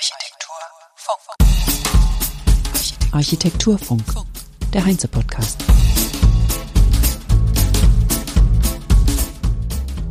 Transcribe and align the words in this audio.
Architekturfunk. 0.00 1.36
Architekturfunk, 3.12 4.02
der 4.72 4.86
Heinze-Podcast. 4.86 5.62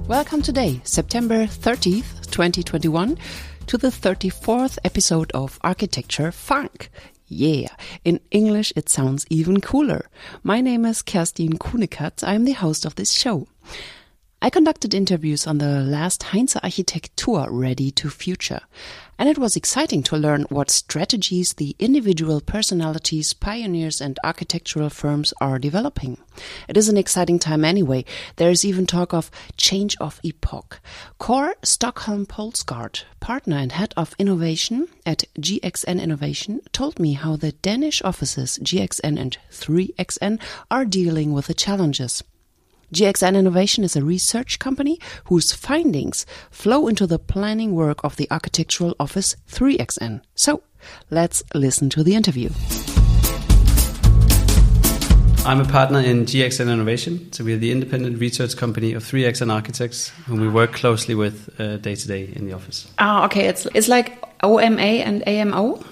Welcome 0.07 0.44
today, 0.44 0.79
September 0.83 1.47
30th, 1.47 2.29
2021, 2.29 3.17
to 3.65 3.79
the 3.79 3.88
34th 3.88 4.78
episode 4.83 5.31
of 5.33 5.57
Architecture 5.63 6.32
Funk. 6.32 6.92
Yeah, 7.26 7.70
in 8.04 8.20
English 8.30 8.71
it 8.76 8.90
sounds 8.90 9.26
even 9.32 9.60
cooler. 9.60 10.08
My 10.44 10.62
name 10.62 10.86
is 10.86 11.02
Kerstin 11.02 11.58
Kuhnekatz. 11.58 12.24
I'm 12.24 12.46
the 12.46 12.54
host 12.54 12.86
of 12.86 12.94
this 12.94 13.12
show. 13.12 13.48
I 14.42 14.50
conducted 14.50 14.94
interviews 14.94 15.46
on 15.46 15.58
the 15.58 15.82
last 15.82 16.24
Heinze 16.24 16.56
Architektur 16.56 17.48
Ready 17.52 17.92
to 17.92 18.10
Future, 18.10 18.62
and 19.18 19.28
it 19.28 19.38
was 19.38 19.58
exciting 19.58 20.02
to 20.04 20.16
learn 20.16 20.44
what 20.44 20.71
strategies 20.71 21.56
the 21.56 21.76
individual 21.78 22.39
personalities, 22.39 23.33
pioneers, 23.33 24.00
and 24.00 24.18
architectural 24.24 24.89
firms 24.89 25.33
are 25.42 25.60
developing. 25.60 26.20
It 26.70 26.78
is 26.78 26.88
an 26.88 26.96
exciting 26.96 27.38
time 27.38 27.66
anyway. 27.66 28.06
There 28.38 28.50
is 28.50 28.64
even 28.64 28.88
talk 28.88 29.14
of 29.14 29.30
change 29.57 29.97
of 30.00 30.21
epoch. 30.24 30.80
Kåre 31.19 31.52
Stokholm 31.61 32.25
Poulsgaard, 32.25 33.03
partner 33.19 33.58
and 33.58 33.73
head 33.73 33.94
of 33.97 34.16
innovation 34.17 34.88
at 35.06 35.25
GXN 35.38 36.02
Innovation, 36.02 36.61
told 36.72 36.97
me 36.97 37.11
how 37.11 37.36
the 37.36 37.52
Danish 37.52 38.02
offices 38.03 38.58
GXN 38.64 39.19
and 39.19 39.38
3XN 39.52 40.39
are 40.72 40.86
dealing 40.86 41.33
with 41.33 41.47
the 41.47 41.53
challenges. 41.53 42.23
GXN 42.94 43.36
Innovation 43.36 43.84
is 43.84 43.95
a 43.95 44.03
research 44.03 44.58
company 44.58 45.00
whose 45.25 45.53
findings 45.53 46.25
flow 46.50 46.88
into 46.88 47.06
the 47.06 47.20
planning 47.20 47.75
work 47.75 48.03
of 48.03 48.16
the 48.16 48.28
architectural 48.31 48.95
office 49.00 49.36
3XN. 49.52 50.22
So, 50.34 50.64
let's 51.11 51.44
listen 51.53 51.92
to 51.92 52.03
the 52.03 52.16
interview. 52.16 52.50
I'm 55.45 55.61
a 55.61 55.66
partner 55.66 56.00
in 56.00 56.25
GXN 56.25 56.72
Innovation. 56.72 57.31
So 57.31 57.44
we're 57.44 57.58
the 57.58 57.72
independent 57.72 58.19
research 58.19 58.58
company 58.58 58.94
of 58.94 59.03
3XN 59.03 59.53
Architects, 59.53 60.09
whom 60.25 60.41
we 60.41 60.50
work 60.50 60.73
closely 60.73 61.13
with 61.13 61.50
uh, 61.59 61.78
day 61.78 61.95
to 61.95 62.08
day 62.08 62.33
in 62.35 62.47
the 62.47 62.53
office. 62.53 62.91
Ah, 62.97 63.25
okay. 63.25 63.47
It's 63.47 63.67
it's 63.73 63.88
like 63.88 64.23
OMA 64.44 64.81
and 64.81 65.28
AMO 65.28 65.83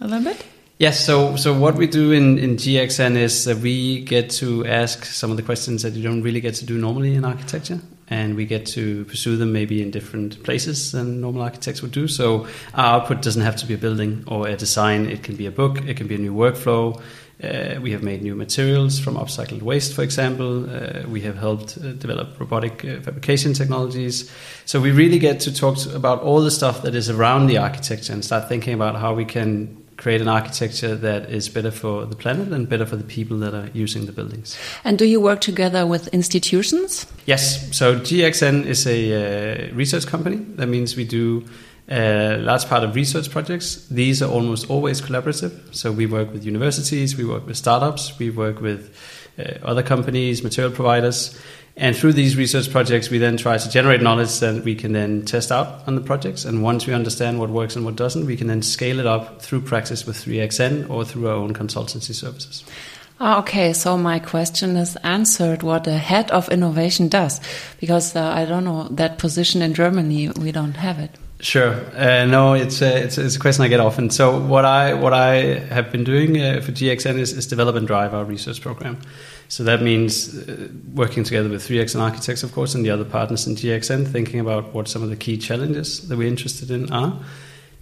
a 0.00 0.06
little 0.06 0.24
bit. 0.24 0.44
Yes, 0.78 1.02
so 1.06 1.36
so 1.36 1.58
what 1.58 1.76
we 1.76 1.86
do 1.86 2.12
in, 2.12 2.38
in 2.38 2.56
GXN 2.56 3.16
is 3.16 3.46
that 3.46 3.56
we 3.56 4.04
get 4.04 4.28
to 4.32 4.66
ask 4.66 5.06
some 5.06 5.30
of 5.30 5.38
the 5.38 5.42
questions 5.42 5.82
that 5.82 5.94
you 5.94 6.02
don't 6.02 6.20
really 6.20 6.42
get 6.42 6.54
to 6.56 6.66
do 6.66 6.76
normally 6.76 7.14
in 7.14 7.24
architecture, 7.24 7.80
and 8.08 8.36
we 8.36 8.44
get 8.44 8.66
to 8.66 9.06
pursue 9.06 9.38
them 9.38 9.54
maybe 9.54 9.80
in 9.80 9.90
different 9.90 10.42
places 10.42 10.92
than 10.92 11.22
normal 11.22 11.40
architects 11.40 11.80
would 11.80 11.92
do. 11.92 12.06
So 12.06 12.46
our 12.74 13.00
output 13.00 13.22
doesn't 13.22 13.40
have 13.40 13.56
to 13.56 13.66
be 13.66 13.72
a 13.72 13.78
building 13.78 14.24
or 14.26 14.48
a 14.48 14.54
design; 14.54 15.06
it 15.06 15.22
can 15.22 15.34
be 15.34 15.46
a 15.46 15.50
book, 15.50 15.80
it 15.86 15.96
can 15.96 16.08
be 16.08 16.16
a 16.16 16.18
new 16.18 16.34
workflow. 16.34 17.00
Uh, 17.42 17.80
we 17.80 17.92
have 17.92 18.02
made 18.02 18.22
new 18.22 18.34
materials 18.34 19.00
from 19.00 19.14
upcycled 19.14 19.62
waste, 19.62 19.94
for 19.94 20.02
example. 20.02 20.68
Uh, 20.68 21.08
we 21.08 21.22
have 21.22 21.38
helped 21.38 21.78
uh, 21.78 21.92
develop 21.92 22.38
robotic 22.38 22.84
uh, 22.84 23.00
fabrication 23.00 23.54
technologies. 23.54 24.30
So 24.66 24.78
we 24.78 24.90
really 24.90 25.18
get 25.18 25.40
to 25.40 25.54
talk 25.54 25.78
to, 25.78 25.96
about 25.96 26.20
all 26.20 26.42
the 26.42 26.50
stuff 26.50 26.82
that 26.82 26.94
is 26.94 27.08
around 27.08 27.46
the 27.46 27.56
architecture 27.56 28.12
and 28.12 28.22
start 28.22 28.48
thinking 28.50 28.74
about 28.74 28.96
how 28.96 29.14
we 29.14 29.24
can 29.24 29.85
create 29.96 30.20
an 30.20 30.28
architecture 30.28 30.94
that 30.94 31.30
is 31.30 31.48
better 31.48 31.70
for 31.70 32.04
the 32.04 32.16
planet 32.16 32.48
and 32.52 32.68
better 32.68 32.86
for 32.86 32.96
the 32.96 33.04
people 33.04 33.38
that 33.38 33.54
are 33.54 33.70
using 33.72 34.06
the 34.06 34.12
buildings. 34.12 34.58
And 34.84 34.98
do 34.98 35.04
you 35.04 35.20
work 35.20 35.40
together 35.40 35.86
with 35.86 36.08
institutions? 36.08 37.06
Yes. 37.24 37.74
So 37.76 37.98
GXN 37.98 38.66
is 38.66 38.86
a 38.86 39.70
uh, 39.70 39.74
research 39.74 40.06
company. 40.06 40.36
That 40.56 40.66
means 40.66 40.96
we 40.96 41.04
do 41.04 41.44
a 41.88 42.36
large 42.38 42.66
part 42.66 42.82
of 42.82 42.94
research 42.94 43.30
projects. 43.30 43.86
These 43.88 44.22
are 44.22 44.30
almost 44.30 44.68
always 44.68 45.00
collaborative. 45.00 45.74
So 45.74 45.92
we 45.92 46.06
work 46.06 46.32
with 46.32 46.44
universities, 46.44 47.16
we 47.16 47.24
work 47.24 47.46
with 47.46 47.56
startups, 47.56 48.18
we 48.18 48.30
work 48.30 48.60
with 48.60 48.94
uh, 49.38 49.58
other 49.62 49.82
companies, 49.82 50.42
material 50.42 50.72
providers. 50.72 51.38
And 51.78 51.94
through 51.94 52.14
these 52.14 52.36
research 52.36 52.70
projects, 52.70 53.10
we 53.10 53.18
then 53.18 53.36
try 53.36 53.58
to 53.58 53.70
generate 53.70 54.00
knowledge 54.00 54.40
that 54.40 54.64
we 54.64 54.74
can 54.74 54.92
then 54.92 55.26
test 55.26 55.52
out 55.52 55.86
on 55.86 55.94
the 55.94 56.00
projects. 56.00 56.46
And 56.46 56.62
once 56.62 56.86
we 56.86 56.94
understand 56.94 57.38
what 57.38 57.50
works 57.50 57.76
and 57.76 57.84
what 57.84 57.96
doesn't, 57.96 58.24
we 58.24 58.36
can 58.36 58.46
then 58.46 58.62
scale 58.62 58.98
it 58.98 59.06
up 59.06 59.42
through 59.42 59.60
practice 59.60 60.06
with 60.06 60.16
3XN 60.16 60.88
or 60.88 61.04
through 61.04 61.28
our 61.28 61.34
own 61.34 61.52
consultancy 61.52 62.14
services. 62.14 62.64
Ah, 63.20 63.40
okay, 63.40 63.72
so 63.72 63.96
my 63.96 64.18
question 64.18 64.76
is 64.76 64.96
answered 64.96 65.62
what 65.62 65.86
a 65.86 65.96
head 65.98 66.30
of 66.30 66.48
innovation 66.50 67.08
does, 67.08 67.40
because 67.80 68.14
uh, 68.16 68.22
I 68.22 68.44
don't 68.44 68.64
know 68.64 68.88
that 68.90 69.18
position 69.18 69.62
in 69.62 69.72
Germany, 69.74 70.30
we 70.30 70.52
don't 70.52 70.76
have 70.76 70.98
it. 70.98 71.10
Sure. 71.38 71.74
Uh, 71.94 72.24
no, 72.24 72.54
it's 72.54 72.80
a, 72.80 73.04
it's, 73.04 73.18
it's, 73.18 73.36
a 73.36 73.38
question 73.38 73.62
I 73.62 73.68
get 73.68 73.78
often. 73.78 74.08
So 74.08 74.38
what 74.38 74.64
I 74.64 74.94
what 74.94 75.12
I 75.12 75.58
have 75.68 75.92
been 75.92 76.02
doing 76.02 76.40
uh, 76.40 76.62
for 76.62 76.72
GXN 76.72 77.18
is, 77.18 77.34
is 77.34 77.46
develop 77.46 77.76
and 77.76 77.86
drive 77.86 78.14
our 78.14 78.24
research 78.24 78.62
program. 78.62 78.98
So 79.48 79.62
that 79.64 79.82
means 79.82 80.36
uh, 80.36 80.68
working 80.94 81.24
together 81.24 81.48
with 81.48 81.66
3XN 81.68 82.00
Architects, 82.00 82.42
of 82.42 82.52
course, 82.52 82.74
and 82.74 82.84
the 82.84 82.90
other 82.90 83.04
partners 83.04 83.46
in 83.46 83.54
GXN, 83.54 84.08
thinking 84.08 84.40
about 84.40 84.72
what 84.72 84.88
some 84.88 85.02
of 85.02 85.10
the 85.10 85.16
key 85.16 85.36
challenges 85.36 86.08
that 86.08 86.16
we're 86.16 86.26
interested 86.26 86.70
in 86.70 86.90
are, 86.90 87.20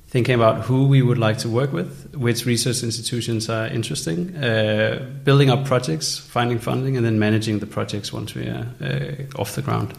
thinking 0.08 0.34
about 0.34 0.62
who 0.62 0.86
we 0.88 1.00
would 1.00 1.18
like 1.18 1.38
to 1.38 1.48
work 1.48 1.72
with, 1.72 2.12
which 2.14 2.44
research 2.44 2.82
institutions 2.82 3.48
are 3.48 3.66
interesting, 3.68 4.36
uh, 4.36 5.08
building 5.22 5.48
up 5.48 5.64
projects, 5.64 6.18
finding 6.18 6.58
funding, 6.58 6.96
and 6.96 7.06
then 7.06 7.18
managing 7.18 7.60
the 7.60 7.66
projects 7.66 8.12
once 8.12 8.34
we 8.34 8.46
are 8.46 8.66
uh, 8.82 9.40
off 9.40 9.54
the 9.54 9.62
ground. 9.62 9.94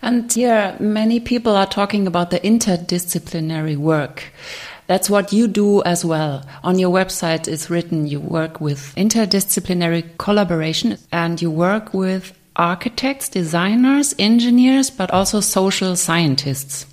And 0.00 0.32
here, 0.32 0.76
many 0.78 1.20
people 1.20 1.56
are 1.56 1.66
talking 1.66 2.06
about 2.06 2.30
the 2.30 2.40
interdisciplinary 2.40 3.76
work. 3.76 4.24
That's 4.86 5.10
what 5.10 5.32
you 5.32 5.48
do 5.48 5.82
as 5.82 6.04
well. 6.04 6.46
On 6.64 6.78
your 6.78 6.90
website, 6.90 7.46
it's 7.46 7.68
written 7.68 8.06
you 8.06 8.20
work 8.20 8.60
with 8.60 8.94
interdisciplinary 8.96 10.16
collaboration 10.16 10.98
and 11.12 11.42
you 11.42 11.50
work 11.50 11.92
with 11.92 12.32
architects, 12.56 13.28
designers, 13.28 14.14
engineers, 14.18 14.88
but 14.90 15.10
also 15.10 15.40
social 15.40 15.94
scientists. 15.94 16.86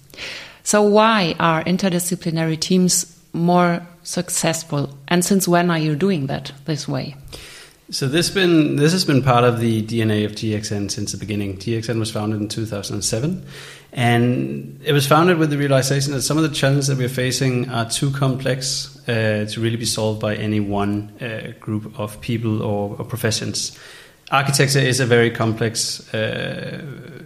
So, 0.64 0.82
why 0.82 1.36
are 1.40 1.64
interdisciplinary 1.64 2.60
teams 2.60 3.18
more 3.34 3.86
successful? 4.04 4.98
And 5.08 5.24
since 5.24 5.48
when 5.48 5.72
are 5.72 5.80
you 5.80 5.96
doing 5.96 6.28
that 6.28 6.52
this 6.66 6.88
way? 6.88 7.16
So 7.92 8.08
this 8.08 8.32
been 8.32 8.78
this 8.78 8.94
has 8.94 9.06
been 9.06 9.22
part 9.22 9.44
of 9.44 9.60
the 9.60 9.84
DNA 9.84 10.26
of 10.26 10.32
GXN 10.32 10.90
since 10.90 11.12
the 11.12 11.20
beginning. 11.20 11.58
GXN 11.58 12.00
was 12.00 12.12
founded 12.12 12.42
in 12.42 12.48
2007, 12.48 13.46
and 13.94 14.82
it 14.84 14.92
was 14.92 15.08
founded 15.08 15.38
with 15.38 15.52
the 15.52 15.58
realization 15.58 16.14
that 16.14 16.24
some 16.24 16.36
of 16.36 16.42
the 16.42 16.50
challenges 16.50 16.88
that 16.88 16.98
we're 16.98 17.08
facing 17.08 17.70
are 17.70 17.88
too 17.88 18.10
complex 18.10 18.98
uh, 19.08 19.46
to 19.52 19.62
really 19.62 19.76
be 19.76 19.86
solved 19.86 20.20
by 20.20 20.36
any 20.36 20.60
one 20.60 21.14
uh, 21.22 21.52
group 21.60 22.00
of 22.00 22.20
people 22.22 22.64
or, 22.64 22.96
or, 22.98 23.06
professions. 23.06 23.78
Architecture 24.32 24.80
is 24.80 25.00
a 25.00 25.06
very 25.06 25.30
complex 25.30 26.12
uh, 26.14 26.82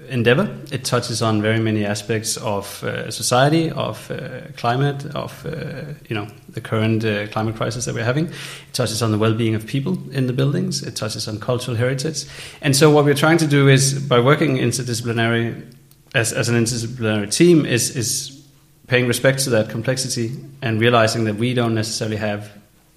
endeavor. 0.09 0.53
It 0.69 0.83
touches 0.83 1.21
on 1.21 1.41
very 1.41 1.59
many 1.59 1.85
aspects 1.85 2.35
of 2.37 2.83
uh, 2.83 3.09
society, 3.09 3.71
of 3.71 4.11
uh, 4.11 4.41
climate, 4.57 5.05
of 5.15 5.45
uh, 5.45 5.93
you 6.09 6.15
know 6.15 6.27
the 6.49 6.59
current 6.59 7.03
climate 7.31 7.55
crisis 7.55 7.85
that 7.85 7.95
we're 7.95 8.03
having. 8.03 8.25
It 8.25 8.73
touches 8.73 9.01
on 9.01 9.11
the 9.11 9.17
well-being 9.17 9.55
of 9.55 9.65
people 9.65 9.97
in 10.11 10.27
the 10.27 10.33
buildings. 10.33 10.83
It 10.83 10.97
touches 10.97 11.27
on 11.27 11.39
cultural 11.39 11.77
heritage. 11.77 12.25
And 12.61 12.75
so, 12.75 12.89
what 12.89 13.05
we're 13.05 13.13
trying 13.13 13.37
to 13.37 13.47
do 13.47 13.69
is 13.69 13.93
by 13.93 14.19
working 14.19 14.57
interdisciplinary 14.57 15.73
as, 16.13 16.33
as 16.33 16.49
an 16.49 16.55
interdisciplinary 16.55 17.33
team 17.33 17.65
is 17.65 17.95
is 17.95 18.35
paying 18.87 19.07
respect 19.07 19.39
to 19.43 19.51
that 19.51 19.69
complexity 19.69 20.31
and 20.61 20.81
realizing 20.81 21.23
that 21.25 21.35
we 21.35 21.53
don't 21.53 21.75
necessarily 21.75 22.17
have 22.17 22.51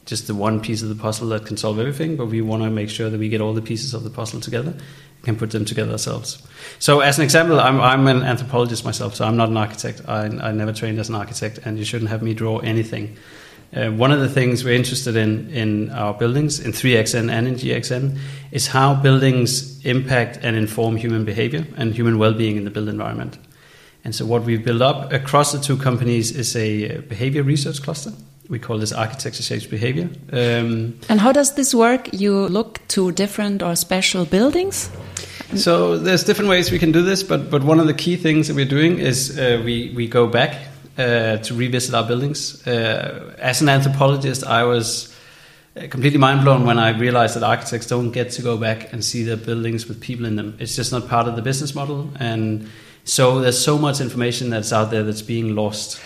just 0.05 0.27
the 0.27 0.35
one 0.35 0.61
piece 0.61 0.83
of 0.83 0.89
the 0.89 0.95
puzzle 0.95 1.29
that 1.29 1.47
can 1.47 1.57
solve 1.57 1.79
everything, 1.79 2.17
but 2.17 2.27
we 2.27 2.41
want 2.41 2.63
to 2.63 2.71
make 2.71 2.91
sure 2.91 3.09
that 3.09 3.19
we 3.19 3.29
get 3.29 3.41
all 3.41 3.55
the 3.55 3.63
pieces 3.63 3.95
of 3.95 4.05
the 4.05 4.11
puzzle 4.11 4.41
together 4.41 4.71
and 4.73 5.25
can 5.25 5.37
put 5.37 5.51
them 5.51 5.65
together 5.65 5.93
ourselves. 5.93 6.43
So, 6.79 7.01
as 7.01 7.19
an 7.19 7.25
example, 7.25 7.61
I'm, 7.61 7.81
I'm 7.81 8.07
an 8.09 8.23
anthropologist 8.23 8.85
myself, 8.85 9.15
so 9.15 9.25
I'm 9.25 9.37
not 9.37 9.49
an 9.49 9.57
architect. 9.57 10.03
I, 10.09 10.25
I 10.25 10.53
never 10.53 10.73
trained 10.73 10.99
as 10.99 11.09
an 11.09 11.15
architect, 11.15 11.61
and 11.65 11.79
you 11.79 11.85
shouldn't 11.85 12.11
have 12.11 12.23
me 12.23 12.35
draw 12.35 12.59
anything. 12.59 13.17
Uh, 13.75 13.91
one 13.91 14.13
of 14.13 14.21
the 14.21 14.29
things 14.29 14.65
we're 14.65 14.75
interested 14.75 15.17
in 15.17 15.49
in 15.51 15.91
our 15.91 16.13
buildings, 16.13 16.61
in 16.61 16.73
3XN 16.73 17.31
and 17.31 17.47
in 17.47 17.55
GXN, 17.55 18.19
is 18.51 18.67
how 18.67 18.95
buildings 18.95 19.85
impact 19.87 20.39
and 20.43 20.57
inform 20.57 20.97
human 20.97 21.25
behavior 21.25 21.67
and 21.77 21.95
human 21.95 22.19
well 22.19 22.35
being 22.35 22.57
in 22.57 22.65
the 22.65 22.71
built 22.71 22.89
environment. 22.89 23.39
And 24.05 24.15
so, 24.15 24.27
what 24.27 24.43
we've 24.43 24.65
built 24.65 24.83
up 24.83 25.13
across 25.13 25.53
the 25.53 25.61
two 25.61 25.77
companies 25.77 26.33
is 26.33 26.57
a 26.57 26.99
behavior 27.03 27.45
research 27.45 27.83
cluster. 27.83 28.13
We 28.53 28.59
call 28.59 28.77
this 28.77 28.93
architecture 28.93 29.43
shapes 29.43 29.65
behavior. 29.65 30.11
Um, 30.31 31.01
and 31.09 31.19
how 31.19 31.33
does 31.33 31.55
this 31.55 31.75
work? 31.75 32.13
You 32.13 32.49
look 32.49 32.87
to 32.89 33.11
different 33.13 33.63
or 33.63 33.75
special 33.77 34.27
buildings? 34.27 34.91
So, 35.55 35.97
there's 35.97 36.23
different 36.23 36.51
ways 36.51 36.71
we 36.71 36.79
can 36.79 36.93
do 36.93 37.01
this, 37.01 37.23
but, 37.23 37.51
but 37.51 37.65
one 37.65 37.81
of 37.81 37.87
the 37.87 37.95
key 37.95 38.17
things 38.17 38.49
that 38.49 38.55
we're 38.55 38.67
doing 38.69 38.99
is 38.99 39.39
uh, 39.39 39.63
we, 39.65 39.95
we 39.97 40.07
go 40.07 40.27
back 40.27 40.55
uh, 40.99 41.39
to 41.39 41.55
revisit 41.55 41.95
our 41.95 42.07
buildings. 42.07 42.67
Uh, 42.67 43.35
as 43.39 43.63
an 43.63 43.71
anthropologist, 43.71 44.45
I 44.45 44.65
was 44.65 45.17
uh, 45.75 45.87
completely 45.89 46.19
mind 46.19 46.45
blown 46.45 46.67
when 46.67 46.79
I 46.79 46.91
realized 46.91 47.37
that 47.37 47.43
architects 47.43 47.87
don't 47.87 48.11
get 48.11 48.33
to 48.33 48.43
go 48.43 48.59
back 48.59 48.93
and 48.93 49.03
see 49.03 49.23
their 49.23 49.39
buildings 49.39 49.89
with 49.89 49.99
people 49.99 50.27
in 50.27 50.37
them. 50.37 50.59
It's 50.59 50.77
just 50.77 50.93
not 50.93 51.09
part 51.09 51.27
of 51.27 51.37
the 51.37 51.43
business 51.43 51.75
model, 51.75 52.11
and 52.19 52.69
so 53.05 53.41
there's 53.41 53.59
so 53.59 53.79
much 53.79 54.03
information 54.03 54.51
that's 54.51 54.75
out 54.75 54.91
there 54.91 55.05
that's 55.05 55.23
being 55.23 55.55
lost. 55.55 55.99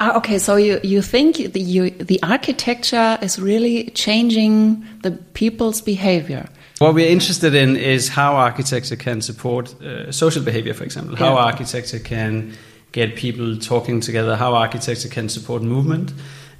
Ah, 0.00 0.16
okay, 0.16 0.38
so 0.38 0.56
you, 0.56 0.78
you 0.84 1.02
think 1.02 1.52
the, 1.52 1.60
you, 1.60 1.90
the 1.90 2.20
architecture 2.22 3.18
is 3.20 3.38
really 3.38 3.90
changing 3.94 4.84
the 5.02 5.10
people's 5.10 5.80
behavior? 5.80 6.48
What 6.78 6.94
we're 6.94 7.10
interested 7.10 7.54
in 7.54 7.76
is 7.76 8.08
how 8.08 8.36
architecture 8.36 8.94
can 8.94 9.20
support 9.20 9.74
uh, 9.82 10.12
social 10.12 10.44
behavior, 10.44 10.74
for 10.74 10.84
example, 10.84 11.16
how 11.16 11.34
Yeah. 11.34 11.44
architecture 11.46 11.98
can 11.98 12.52
get 12.92 13.16
people 13.16 13.56
talking 13.56 14.00
together, 14.00 14.36
how 14.36 14.54
architecture 14.54 15.08
can 15.08 15.28
support 15.28 15.62
movement, 15.62 16.12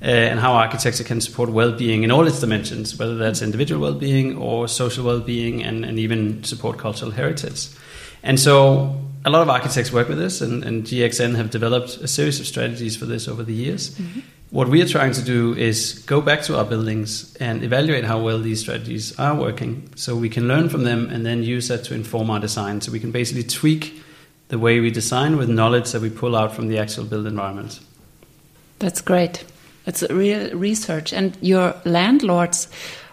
uh, 0.03 0.07
and 0.07 0.41
how 0.41 0.55
architecture 0.55 1.05
can 1.05 1.21
support 1.21 1.51
well-being 1.51 2.03
in 2.03 2.11
all 2.11 2.27
its 2.27 2.41
dimensions, 2.41 2.99
whether 2.99 3.17
that's 3.17 3.41
individual 3.41 3.81
well-being 3.81 4.37
or 4.37 4.67
social 4.67 5.05
well-being, 5.05 5.63
and, 5.63 5.85
and 5.85 5.99
even 5.99 6.43
support 6.43 6.77
cultural 6.79 7.13
heritage. 7.13 7.69
And 8.25 8.41
so, 8.41 8.97
a 9.25 9.31
lot 9.31 9.43
of 9.43 9.49
architects 9.49 9.93
work 9.93 10.09
with 10.09 10.19
this, 10.19 10.41
and, 10.41 10.65
and 10.65 10.85
GXN 10.85 11.35
have 11.37 11.51
developed 11.51 11.97
a 11.99 12.09
series 12.09 12.41
of 12.41 12.47
strategies 12.47 12.97
for 12.97 13.07
this 13.07 13.29
over 13.29 13.43
the 13.43 13.55
years. 13.55 13.91
Mm-hmm. 13.91 14.21
What 14.51 14.69
we 14.69 14.81
are 14.81 14.89
trying 14.89 15.13
to 15.13 15.23
do 15.23 15.55
is 15.55 15.99
go 16.07 16.23
back 16.23 16.41
to 16.43 16.57
our 16.57 16.65
buildings 16.65 17.37
and 17.37 17.63
evaluate 17.63 18.05
how 18.05 18.19
well 18.19 18.39
these 18.39 18.61
strategies 18.61 19.19
are 19.19 19.35
working 19.35 19.91
so 19.95 20.17
we 20.17 20.31
can 20.31 20.49
learn 20.49 20.71
from 20.71 20.85
them 20.85 21.11
and 21.11 21.27
then 21.27 21.43
use 21.43 21.69
that 21.69 21.85
to 21.85 21.95
inform 21.95 22.31
our 22.31 22.41
design. 22.41 22.81
So 22.81 22.91
we 22.91 23.01
can 23.01 23.13
basically 23.13 23.43
tweak 23.43 24.03
the 24.49 24.59
way 24.59 24.81
we 24.81 24.91
design 24.91 25.37
with 25.37 25.51
knowledge 25.51 25.93
that 25.93 26.01
we 26.01 26.09
pull 26.09 26.35
out 26.35 26.55
from 26.55 26.69
the 26.69 26.79
actual 26.79 27.05
built 27.05 27.27
environment. 27.27 27.81
That's 28.79 29.03
great. 29.03 29.45
It's 29.87 30.03
real 30.11 30.57
research. 30.57 31.13
And 31.13 31.37
your 31.43 31.75
landlords, 31.85 32.69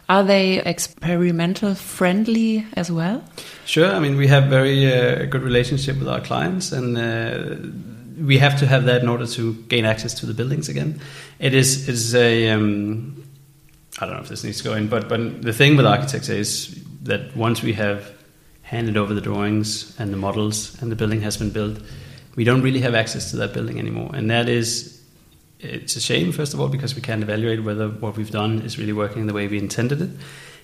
are 0.07 0.23
they 0.23 0.59
experimental 0.59 1.75
friendly 1.75 2.65
as 2.73 2.91
well? 2.91 3.23
Sure, 3.65 3.91
I 3.91 3.99
mean, 3.99 4.17
we 4.17 4.27
have 4.27 4.45
very 4.45 4.91
uh, 4.91 5.25
good 5.25 5.41
relationship 5.41 5.97
with 5.97 6.07
our 6.07 6.21
clients 6.21 6.71
and 6.71 6.97
uh, 6.97 8.23
we 8.23 8.37
have 8.37 8.59
to 8.59 8.67
have 8.67 8.85
that 8.85 9.01
in 9.01 9.09
order 9.09 9.25
to 9.27 9.53
gain 9.67 9.85
access 9.85 10.13
to 10.15 10.25
the 10.25 10.33
buildings 10.33 10.69
again. 10.69 10.99
It 11.39 11.53
is, 11.53 11.89
is 11.89 12.13
a, 12.15 12.49
um, 12.49 13.23
I 13.99 14.05
don't 14.05 14.15
know 14.15 14.21
if 14.21 14.29
this 14.29 14.43
needs 14.43 14.59
to 14.59 14.63
go 14.63 14.73
in, 14.75 14.87
but, 14.87 15.09
but 15.09 15.41
the 15.41 15.53
thing 15.53 15.75
with 15.75 15.85
architects 15.85 16.29
is 16.29 16.83
that 17.03 17.35
once 17.35 17.61
we 17.61 17.73
have 17.73 18.11
handed 18.61 18.97
over 18.97 19.13
the 19.13 19.21
drawings 19.21 19.95
and 19.99 20.13
the 20.13 20.17
models 20.17 20.79
and 20.81 20.91
the 20.91 20.95
building 20.95 21.21
has 21.21 21.37
been 21.37 21.51
built, 21.51 21.79
we 22.35 22.43
don't 22.43 22.61
really 22.61 22.81
have 22.81 22.95
access 22.95 23.31
to 23.31 23.37
that 23.37 23.53
building 23.53 23.79
anymore. 23.79 24.11
And 24.13 24.29
that 24.29 24.49
is, 24.49 24.94
it's 25.59 25.95
a 25.95 26.01
shame, 26.01 26.31
first 26.31 26.53
of 26.53 26.59
all, 26.59 26.67
because 26.67 26.95
we 26.95 27.01
can't 27.01 27.23
evaluate 27.23 27.63
whether 27.63 27.89
what 27.89 28.17
we've 28.17 28.31
done 28.31 28.61
is 28.61 28.77
really 28.77 28.93
working 28.93 29.27
the 29.27 29.33
way 29.33 29.47
we 29.47 29.57
intended 29.57 30.01
it. 30.01 30.09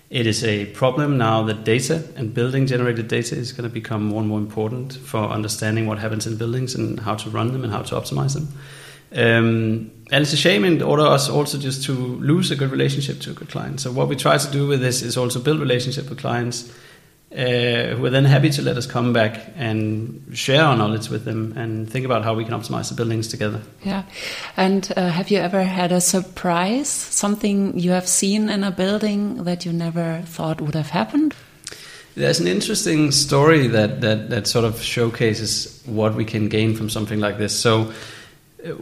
It 0.09 0.27
is 0.27 0.43
a 0.43 0.65
problem 0.65 1.17
now 1.17 1.43
that 1.43 1.63
data 1.63 2.03
and 2.17 2.33
building 2.33 2.67
generated 2.67 3.07
data 3.07 3.35
is 3.35 3.53
going 3.53 3.63
to 3.63 3.73
become 3.73 4.03
more 4.03 4.19
and 4.19 4.27
more 4.27 4.39
important 4.39 4.93
for 4.93 5.19
understanding 5.19 5.87
what 5.87 5.99
happens 5.99 6.27
in 6.27 6.35
buildings 6.35 6.75
and 6.75 6.99
how 6.99 7.15
to 7.15 7.29
run 7.29 7.53
them 7.53 7.63
and 7.63 7.71
how 7.71 7.81
to 7.81 7.95
optimize 7.95 8.33
them. 8.33 8.49
Um, 9.13 9.91
and 10.11 10.21
it's 10.21 10.33
a 10.33 10.37
shame 10.37 10.65
in 10.65 10.81
order 10.81 11.03
us 11.03 11.29
also 11.29 11.57
just 11.57 11.85
to 11.85 11.93
lose 11.93 12.51
a 12.51 12.57
good 12.57 12.71
relationship 12.71 13.21
to 13.21 13.31
a 13.31 13.33
good 13.33 13.49
client. 13.49 13.79
So 13.79 13.91
what 13.91 14.09
we 14.09 14.17
try 14.17 14.37
to 14.37 14.51
do 14.51 14.67
with 14.67 14.81
this 14.81 15.01
is 15.01 15.15
also 15.15 15.39
build 15.39 15.59
relationship 15.59 16.09
with 16.09 16.19
clients 16.19 16.73
uh, 17.33 17.95
who 17.95 18.05
are 18.05 18.09
then 18.09 18.25
happy 18.25 18.49
to 18.49 18.61
let 18.61 18.75
us 18.75 18.85
come 18.85 19.13
back 19.13 19.39
and 19.55 20.21
share 20.33 20.63
our 20.63 20.75
knowledge 20.75 21.09
with 21.09 21.23
them 21.23 21.53
and 21.55 21.89
think 21.89 22.05
about 22.05 22.23
how 22.23 22.33
we 22.33 22.43
can 22.43 22.53
optimize 22.53 22.89
the 22.89 22.95
buildings 22.95 23.27
together. 23.29 23.61
Yeah. 23.83 24.03
And 24.57 24.91
uh, 24.97 25.09
have 25.09 25.31
you 25.31 25.37
ever 25.37 25.63
had 25.63 25.93
a 25.93 26.01
surprise, 26.01 26.89
something 26.89 27.79
you 27.79 27.91
have 27.91 28.07
seen 28.07 28.49
in 28.49 28.65
a 28.65 28.71
building 28.71 29.45
that 29.45 29.65
you 29.65 29.71
never 29.71 30.23
thought 30.25 30.59
would 30.59 30.75
have 30.75 30.89
happened? 30.89 31.33
There's 32.15 32.41
an 32.41 32.47
interesting 32.47 33.11
story 33.11 33.67
that, 33.67 34.01
that, 34.01 34.29
that 34.29 34.47
sort 34.47 34.65
of 34.65 34.81
showcases 34.81 35.81
what 35.85 36.15
we 36.15 36.25
can 36.25 36.49
gain 36.49 36.75
from 36.75 36.89
something 36.89 37.21
like 37.21 37.37
this. 37.37 37.57
So, 37.57 37.93
uh, 38.65 38.73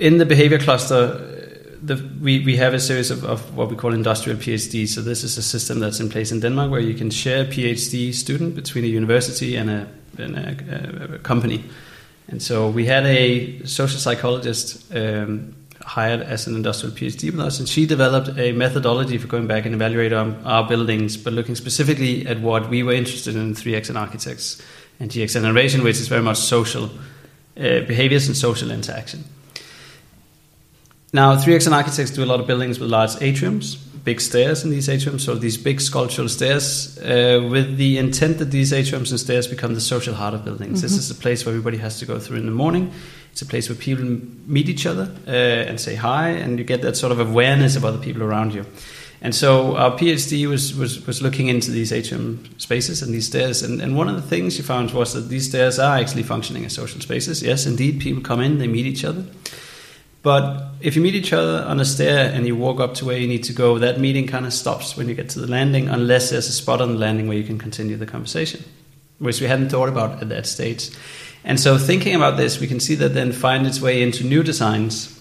in 0.00 0.16
the 0.16 0.24
behavior 0.24 0.58
cluster, 0.58 1.37
the, 1.82 1.96
we, 2.20 2.44
we 2.44 2.56
have 2.56 2.74
a 2.74 2.80
series 2.80 3.10
of, 3.10 3.24
of 3.24 3.56
what 3.56 3.70
we 3.70 3.76
call 3.76 3.92
industrial 3.92 4.38
PhDs. 4.38 4.88
So, 4.88 5.00
this 5.00 5.24
is 5.24 5.38
a 5.38 5.42
system 5.42 5.80
that's 5.80 6.00
in 6.00 6.08
place 6.08 6.32
in 6.32 6.40
Denmark 6.40 6.70
where 6.70 6.80
you 6.80 6.94
can 6.94 7.10
share 7.10 7.42
a 7.42 7.46
PhD 7.46 8.12
student 8.14 8.54
between 8.54 8.84
a 8.84 8.88
university 8.88 9.56
and 9.56 9.70
a, 9.70 9.88
and 10.18 10.36
a, 10.36 11.14
a 11.14 11.18
company. 11.18 11.64
And 12.28 12.42
so, 12.42 12.68
we 12.68 12.86
had 12.86 13.06
a 13.06 13.64
social 13.64 13.98
psychologist 13.98 14.94
um, 14.94 15.54
hired 15.82 16.20
as 16.20 16.46
an 16.46 16.54
industrial 16.54 16.94
PhD 16.94 17.30
with 17.30 17.40
us, 17.40 17.58
and 17.58 17.68
she 17.68 17.86
developed 17.86 18.30
a 18.38 18.52
methodology 18.52 19.18
for 19.18 19.28
going 19.28 19.46
back 19.46 19.64
and 19.64 19.74
evaluating 19.74 20.18
our, 20.18 20.34
our 20.44 20.68
buildings, 20.68 21.16
but 21.16 21.32
looking 21.32 21.54
specifically 21.54 22.26
at 22.26 22.40
what 22.40 22.68
we 22.68 22.82
were 22.82 22.92
interested 22.92 23.36
in 23.36 23.54
3XN 23.54 23.96
Architects 23.96 24.60
and 25.00 25.10
GX 25.10 25.36
Innovation, 25.36 25.82
which 25.82 25.98
is 25.98 26.08
very 26.08 26.22
much 26.22 26.38
social 26.38 26.90
uh, 27.56 27.80
behaviors 27.86 28.26
and 28.26 28.36
social 28.36 28.70
interaction. 28.70 29.24
Now, 31.12 31.36
3XN 31.36 31.72
Architects 31.72 32.10
do 32.10 32.22
a 32.22 32.26
lot 32.26 32.38
of 32.38 32.46
buildings 32.46 32.78
with 32.78 32.90
large 32.90 33.12
atriums, 33.12 33.78
big 34.04 34.20
stairs 34.20 34.62
in 34.62 34.70
these 34.70 34.88
atriums, 34.88 35.22
so 35.22 35.34
these 35.34 35.56
big 35.56 35.80
sculptural 35.80 36.28
stairs, 36.28 36.98
uh, 36.98 37.46
with 37.50 37.78
the 37.78 37.96
intent 37.96 38.38
that 38.38 38.50
these 38.50 38.72
atriums 38.72 39.10
and 39.10 39.18
stairs 39.18 39.46
become 39.46 39.74
the 39.74 39.80
social 39.80 40.14
heart 40.14 40.34
of 40.34 40.44
buildings. 40.44 40.82
This 40.82 40.92
is 40.92 41.10
a 41.10 41.14
place 41.14 41.46
where 41.46 41.54
everybody 41.54 41.78
has 41.78 41.98
to 42.00 42.06
go 42.06 42.18
through 42.18 42.38
in 42.38 42.46
the 42.46 42.52
morning. 42.52 42.92
It's 43.32 43.40
a 43.40 43.46
place 43.46 43.70
where 43.70 43.76
people 43.76 44.04
meet 44.46 44.68
each 44.68 44.84
other 44.84 45.10
uh, 45.26 45.30
and 45.30 45.80
say 45.80 45.94
hi, 45.94 46.28
and 46.28 46.58
you 46.58 46.64
get 46.64 46.82
that 46.82 46.96
sort 46.96 47.12
of 47.12 47.20
awareness 47.20 47.74
of 47.74 47.84
other 47.86 47.98
people 47.98 48.22
around 48.22 48.52
you. 48.52 48.66
And 49.20 49.34
so 49.34 49.76
our 49.76 49.92
PhD 49.92 50.46
was, 50.48 50.74
was, 50.74 51.06
was 51.06 51.22
looking 51.22 51.48
into 51.48 51.70
these 51.70 51.92
atrium 51.92 52.44
spaces 52.58 53.02
and 53.02 53.12
these 53.12 53.26
stairs. 53.26 53.62
And, 53.62 53.80
and 53.80 53.96
one 53.96 54.08
of 54.08 54.14
the 54.14 54.22
things 54.22 54.56
she 54.56 54.62
found 54.62 54.92
was 54.92 55.14
that 55.14 55.28
these 55.28 55.48
stairs 55.48 55.78
are 55.78 55.98
actually 55.98 56.22
functioning 56.22 56.64
as 56.64 56.74
social 56.74 57.00
spaces. 57.00 57.42
Yes, 57.42 57.66
indeed, 57.66 58.00
people 58.00 58.22
come 58.22 58.40
in, 58.40 58.58
they 58.58 58.68
meet 58.68 58.86
each 58.86 59.04
other. 59.04 59.24
But 60.28 60.62
if 60.82 60.94
you 60.94 61.00
meet 61.00 61.14
each 61.14 61.32
other 61.32 61.64
on 61.66 61.80
a 61.80 61.86
stair 61.86 62.30
and 62.30 62.46
you 62.46 62.54
walk 62.54 62.80
up 62.80 62.92
to 62.96 63.06
where 63.06 63.16
you 63.16 63.26
need 63.26 63.44
to 63.44 63.54
go, 63.54 63.78
that 63.78 63.98
meeting 63.98 64.26
kind 64.26 64.44
of 64.44 64.52
stops 64.52 64.94
when 64.94 65.08
you 65.08 65.14
get 65.14 65.30
to 65.30 65.40
the 65.40 65.46
landing, 65.46 65.88
unless 65.88 66.28
there's 66.28 66.48
a 66.48 66.52
spot 66.52 66.82
on 66.82 66.92
the 66.92 66.98
landing 66.98 67.28
where 67.28 67.38
you 67.38 67.44
can 67.44 67.56
continue 67.56 67.96
the 67.96 68.04
conversation, 68.04 68.62
which 69.20 69.40
we 69.40 69.46
hadn't 69.46 69.70
thought 69.70 69.88
about 69.88 70.20
at 70.20 70.28
that 70.28 70.46
stage. 70.46 70.90
And 71.44 71.58
so, 71.58 71.78
thinking 71.78 72.14
about 72.14 72.36
this, 72.36 72.60
we 72.60 72.66
can 72.66 72.78
see 72.78 72.94
that 72.96 73.14
then 73.14 73.32
find 73.32 73.66
its 73.66 73.80
way 73.80 74.02
into 74.02 74.22
new 74.22 74.42
designs 74.42 75.18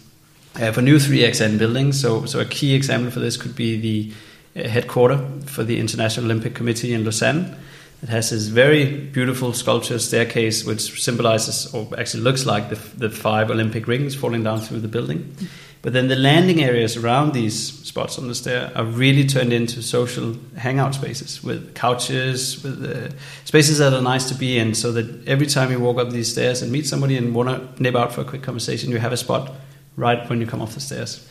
uh, 0.59 0.73
for 0.73 0.81
new 0.81 0.97
3XN 0.97 1.57
buildings. 1.57 2.01
So, 2.01 2.25
so 2.25 2.41
a 2.41 2.45
key 2.45 2.75
example 2.75 3.09
for 3.09 3.21
this 3.21 3.37
could 3.37 3.55
be 3.55 3.79
the 3.79 4.61
uh, 4.61 4.67
headquarter 4.67 5.25
for 5.45 5.63
the 5.63 5.79
International 5.79 6.25
Olympic 6.25 6.53
Committee 6.53 6.93
in 6.93 7.05
Lausanne. 7.05 7.55
It 8.03 8.09
has 8.09 8.29
this 8.29 8.47
very 8.47 8.95
beautiful 9.07 9.53
sculpture 9.53 9.97
staircase, 9.97 10.63
which 10.63 11.01
symbolizes, 11.01 11.73
or 11.73 11.87
actually 11.97 12.23
looks 12.23 12.45
like, 12.45 12.69
the, 12.69 12.75
the 12.97 13.09
five 13.09 13.49
Olympic 13.49 13.87
rings 13.87 14.13
falling 14.13 14.43
down 14.43 14.59
through 14.59 14.81
the 14.81 14.87
building. 14.87 15.35
But 15.81 15.93
then 15.93 16.07
the 16.07 16.15
landing 16.15 16.63
areas 16.63 16.97
around 16.97 17.33
these 17.33 17.57
spots 17.57 18.19
on 18.19 18.27
the 18.27 18.35
stair 18.35 18.71
are 18.75 18.83
really 18.83 19.25
turned 19.25 19.53
into 19.53 19.81
social 19.81 20.35
hangout 20.57 20.95
spaces 20.95 21.43
with 21.43 21.73
couches, 21.73 22.63
with 22.63 22.83
uh, 22.83 23.09
spaces 23.45 23.77
that 23.79 23.93
are 23.93 24.01
nice 24.01 24.27
to 24.29 24.35
be 24.35 24.59
in, 24.59 24.75
so 24.75 24.91
that 24.91 25.27
every 25.27 25.47
time 25.47 25.71
you 25.71 25.79
walk 25.79 25.97
up 25.97 26.11
these 26.11 26.31
stairs 26.31 26.61
and 26.61 26.71
meet 26.71 26.85
somebody 26.85 27.17
and 27.17 27.33
want 27.33 27.49
to 27.49 27.81
nip 27.81 27.95
out 27.95 28.13
for 28.13 28.21
a 28.21 28.25
quick 28.25 28.43
conversation, 28.43 28.91
you 28.91 28.99
have 28.99 29.13
a 29.13 29.17
spot 29.17 29.51
right 29.97 30.29
when 30.29 30.39
you 30.39 30.47
come 30.47 30.61
off 30.61 30.73
the 30.75 30.79
stairs. 30.79 31.27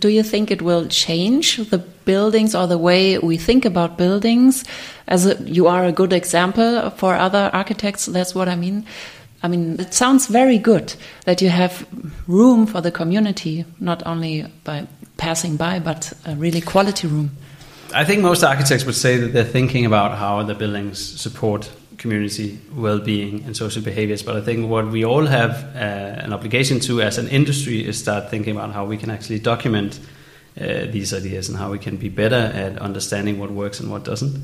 Do 0.00 0.08
you 0.08 0.22
think 0.22 0.50
it 0.50 0.60
will 0.60 0.86
change 0.86 1.56
the 1.56 1.78
buildings 1.78 2.54
or 2.54 2.66
the 2.66 2.78
way 2.78 3.18
we 3.18 3.36
think 3.38 3.64
about 3.64 3.96
buildings? 3.96 4.64
As 5.06 5.26
a, 5.26 5.34
you 5.42 5.66
are 5.66 5.84
a 5.84 5.92
good 5.92 6.12
example 6.12 6.90
for 6.90 7.14
other 7.14 7.50
architects, 7.52 8.06
that's 8.06 8.34
what 8.34 8.48
I 8.48 8.56
mean. 8.56 8.84
I 9.42 9.48
mean, 9.48 9.80
it 9.80 9.94
sounds 9.94 10.26
very 10.26 10.58
good 10.58 10.94
that 11.24 11.40
you 11.40 11.48
have 11.48 11.86
room 12.26 12.66
for 12.66 12.80
the 12.80 12.90
community, 12.90 13.64
not 13.80 14.04
only 14.04 14.46
by 14.64 14.86
passing 15.16 15.56
by, 15.56 15.78
but 15.78 16.12
a 16.26 16.34
really 16.34 16.60
quality 16.60 17.06
room. 17.06 17.30
I 17.94 18.04
think 18.04 18.20
most 18.20 18.42
architects 18.42 18.84
would 18.84 18.96
say 18.96 19.16
that 19.16 19.32
they're 19.32 19.44
thinking 19.44 19.86
about 19.86 20.18
how 20.18 20.42
the 20.42 20.54
buildings 20.54 20.98
support 21.20 21.70
community 21.98 22.58
well-being 22.74 23.44
and 23.44 23.56
social 23.56 23.82
behaviors. 23.82 24.22
But 24.22 24.36
i 24.36 24.40
think 24.40 24.70
what 24.70 24.86
we 24.86 25.04
all 25.04 25.26
have 25.26 25.52
uh, 25.74 26.24
an 26.24 26.32
obligation 26.32 26.80
to 26.80 27.02
as 27.02 27.18
an 27.18 27.28
industry 27.28 27.86
is 27.86 27.98
start 27.98 28.30
thinking 28.30 28.56
about 28.56 28.72
how 28.72 28.86
we 28.86 28.96
can 28.96 29.10
actually 29.10 29.40
document 29.40 30.00
uh, 30.60 30.86
these 30.90 31.12
ideas 31.12 31.48
and 31.48 31.58
how 31.58 31.70
we 31.70 31.78
can 31.78 31.96
be 31.96 32.08
better 32.08 32.52
at 32.54 32.78
understanding 32.78 33.38
what 33.38 33.50
works 33.50 33.80
and 33.80 33.90
what 33.90 34.04
doesn't. 34.04 34.36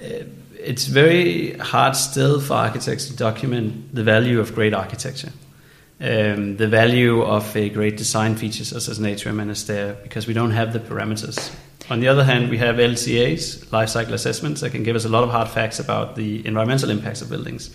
Uh, 0.00 0.24
it's 0.58 0.86
very 0.86 1.52
hard 1.58 1.94
still 1.94 2.40
for 2.40 2.54
architects 2.54 3.06
to 3.08 3.16
document 3.16 3.94
the 3.94 4.02
value 4.02 4.40
of 4.40 4.54
great 4.54 4.72
architecture. 4.72 5.32
Um, 6.00 6.56
the 6.56 6.68
value 6.68 7.22
of 7.22 7.56
a 7.56 7.68
great 7.68 7.96
design 7.96 8.36
feature 8.36 8.64
such 8.64 8.88
as 8.88 8.98
an 8.98 9.06
atrium 9.06 9.40
and 9.40 9.50
a 9.50 9.54
stair 9.54 9.96
because 10.02 10.26
we 10.26 10.34
don't 10.34 10.50
have 10.50 10.72
the 10.72 10.80
parameters 10.80 11.54
on 11.90 12.00
the 12.00 12.08
other 12.08 12.24
hand, 12.24 12.50
we 12.50 12.58
have 12.58 12.76
LCAs, 12.76 13.70
life 13.72 13.90
cycle 13.90 14.14
assessments, 14.14 14.60
that 14.60 14.70
can 14.70 14.82
give 14.82 14.96
us 14.96 15.04
a 15.04 15.08
lot 15.08 15.22
of 15.22 15.30
hard 15.30 15.48
facts 15.48 15.78
about 15.78 16.16
the 16.16 16.46
environmental 16.46 16.90
impacts 16.90 17.20
of 17.20 17.28
buildings. 17.28 17.74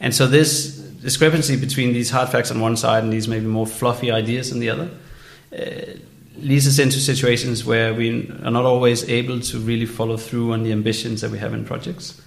And 0.00 0.14
so, 0.14 0.26
this 0.26 0.76
discrepancy 0.76 1.56
between 1.56 1.92
these 1.92 2.10
hard 2.10 2.28
facts 2.28 2.50
on 2.50 2.60
one 2.60 2.76
side 2.76 3.04
and 3.04 3.12
these 3.12 3.26
maybe 3.26 3.46
more 3.46 3.66
fluffy 3.66 4.10
ideas 4.10 4.52
on 4.52 4.58
the 4.58 4.70
other 4.70 4.90
uh, 5.56 5.98
leads 6.36 6.68
us 6.68 6.78
into 6.78 7.00
situations 7.00 7.64
where 7.64 7.94
we 7.94 8.30
are 8.44 8.50
not 8.50 8.64
always 8.64 9.08
able 9.08 9.40
to 9.40 9.58
really 9.58 9.86
follow 9.86 10.16
through 10.16 10.52
on 10.52 10.62
the 10.62 10.72
ambitions 10.72 11.20
that 11.20 11.30
we 11.30 11.38
have 11.38 11.52
in 11.52 11.64
projects. 11.64 12.20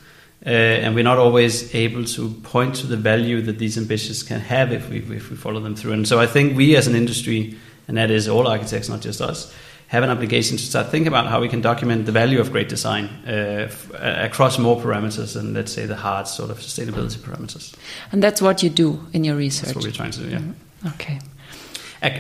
Uh, 0.44 0.50
and 0.50 0.96
we're 0.96 1.04
not 1.04 1.20
always 1.20 1.74
able 1.76 2.04
to 2.04 2.30
point 2.44 2.76
to 2.76 2.88
the 2.88 2.98
value 2.98 3.42
that 3.42 3.60
these 3.60 3.78
ambitions 3.78 4.24
can 4.24 4.40
have 4.40 4.72
if 4.72 4.90
we, 4.90 4.98
if 5.16 5.30
we 5.30 5.36
follow 5.36 5.60
them 5.60 5.76
through. 5.76 5.94
And 5.94 6.08
so, 6.08 6.20
I 6.20 6.26
think 6.26 6.58
we 6.58 6.76
as 6.76 6.88
an 6.88 6.96
industry 6.96 7.58
and 7.88 7.98
that 7.98 8.10
is 8.10 8.28
all 8.28 8.48
architects, 8.48 8.90
not 8.90 9.02
just 9.02 9.22
us, 9.22 9.54
have 9.92 10.04
an 10.04 10.10
obligation 10.10 10.56
to 10.56 10.64
start 10.64 10.90
thinking 10.90 11.10
about 11.10 11.28
how 11.28 11.42
we 11.42 11.50
can 11.50 11.60
document 11.60 12.06
the 12.06 12.14
value 12.14 12.40
of 12.40 12.50
great 12.54 12.70
design 12.70 13.10
uh, 13.28 13.68
f- 13.68 13.92
across 13.94 14.58
more 14.58 14.80
parameters 14.80 15.34
than, 15.34 15.54
let's 15.54 15.74
say, 15.74 15.86
the 15.86 15.98
hard 15.98 16.30
sort 16.30 16.50
of 16.50 16.60
sustainability 16.60 17.18
parameters. 17.18 17.76
And 18.14 18.24
that's 18.24 18.42
what 18.42 18.64
you 18.64 18.70
do 18.70 19.06
in 19.12 19.26
your 19.26 19.36
research. 19.36 19.66
That's 19.66 19.76
what 19.76 19.84
we're 19.84 19.92
trying 19.92 20.12
to 20.12 20.20
do. 20.22 20.30
Yeah. 20.30 20.40
Mm-hmm. 20.40 20.88
Okay. 20.88 21.20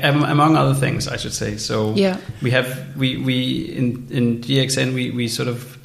among 0.04 0.58
other 0.58 0.74
things, 0.74 1.08
I 1.08 1.16
should 1.16 1.34
say. 1.34 1.56
So 1.56 1.96
yeah. 1.96 2.18
we 2.42 2.52
have 2.52 2.98
we 2.98 3.16
we 3.16 3.74
in 3.74 4.06
in 4.10 4.42
GXN 4.42 4.94
we 4.94 5.12
we 5.12 5.30
sort 5.30 5.48
of 5.48 5.78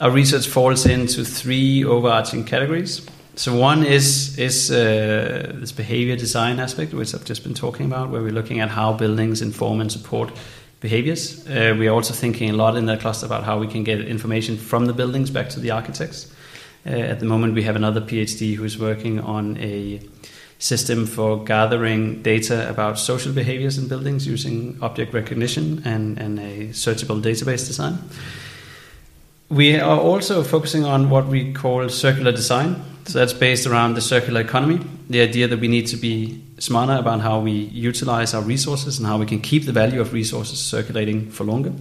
our 0.00 0.10
research 0.10 0.48
falls 0.48 0.84
into 0.84 1.24
three 1.24 1.84
overarching 1.84 2.44
categories. 2.44 3.06
So 3.36 3.54
one 3.54 3.86
is 3.86 4.36
is 4.36 4.70
uh, 4.72 5.52
this 5.60 5.70
behavior 5.70 6.16
design 6.16 6.58
aspect, 6.58 6.92
which 6.92 7.14
I've 7.14 7.24
just 7.24 7.44
been 7.44 7.54
talking 7.54 7.86
about, 7.86 8.10
where 8.10 8.20
we're 8.20 8.34
looking 8.34 8.58
at 8.58 8.68
how 8.68 8.92
buildings 8.94 9.42
inform 9.42 9.80
and 9.80 9.92
support 9.92 10.32
behaviors. 10.80 11.46
Uh, 11.48 11.74
we 11.78 11.88
are 11.88 11.94
also 11.94 12.14
thinking 12.14 12.50
a 12.50 12.52
lot 12.52 12.76
in 12.76 12.86
that 12.86 13.00
cluster 13.00 13.26
about 13.26 13.44
how 13.44 13.58
we 13.58 13.66
can 13.66 13.84
get 13.84 14.00
information 14.00 14.56
from 14.56 14.86
the 14.86 14.92
buildings 14.92 15.30
back 15.30 15.48
to 15.50 15.60
the 15.60 15.70
architects. 15.70 16.32
Uh, 16.86 16.90
at 16.90 17.20
the 17.20 17.26
moment, 17.26 17.54
we 17.54 17.62
have 17.62 17.76
another 17.76 18.00
PhD 18.00 18.54
who's 18.54 18.78
working 18.78 19.20
on 19.20 19.56
a 19.58 20.00
system 20.58 21.06
for 21.06 21.44
gathering 21.44 22.22
data 22.22 22.68
about 22.68 22.98
social 22.98 23.32
behaviors 23.32 23.78
in 23.78 23.88
buildings 23.88 24.26
using 24.26 24.76
object 24.82 25.14
recognition 25.14 25.82
and, 25.84 26.18
and 26.18 26.38
a 26.38 26.68
searchable 26.68 27.22
database 27.22 27.66
design. 27.66 27.98
We 29.48 29.78
are 29.78 29.98
also 29.98 30.42
focusing 30.42 30.84
on 30.84 31.10
what 31.10 31.26
we 31.26 31.52
call 31.52 31.88
circular 31.88 32.32
design. 32.32 32.82
So 33.06 33.18
that's 33.18 33.32
based 33.32 33.66
around 33.66 33.94
the 33.94 34.02
circular 34.02 34.40
economy, 34.40 34.80
the 35.08 35.22
idea 35.22 35.48
that 35.48 35.60
we 35.60 35.68
need 35.68 35.86
to 35.86 35.96
be 35.96 36.42
smarter 36.58 36.94
about 36.94 37.20
how 37.20 37.40
we 37.40 37.52
utilize 37.52 38.34
our 38.34 38.42
resources 38.42 38.98
and 38.98 39.06
how 39.06 39.18
we 39.18 39.26
can 39.26 39.40
keep 39.40 39.64
the 39.64 39.72
value 39.72 40.00
of 40.00 40.12
resources 40.12 40.58
circulating 40.58 41.30
for 41.30 41.44
longer. 41.44 41.72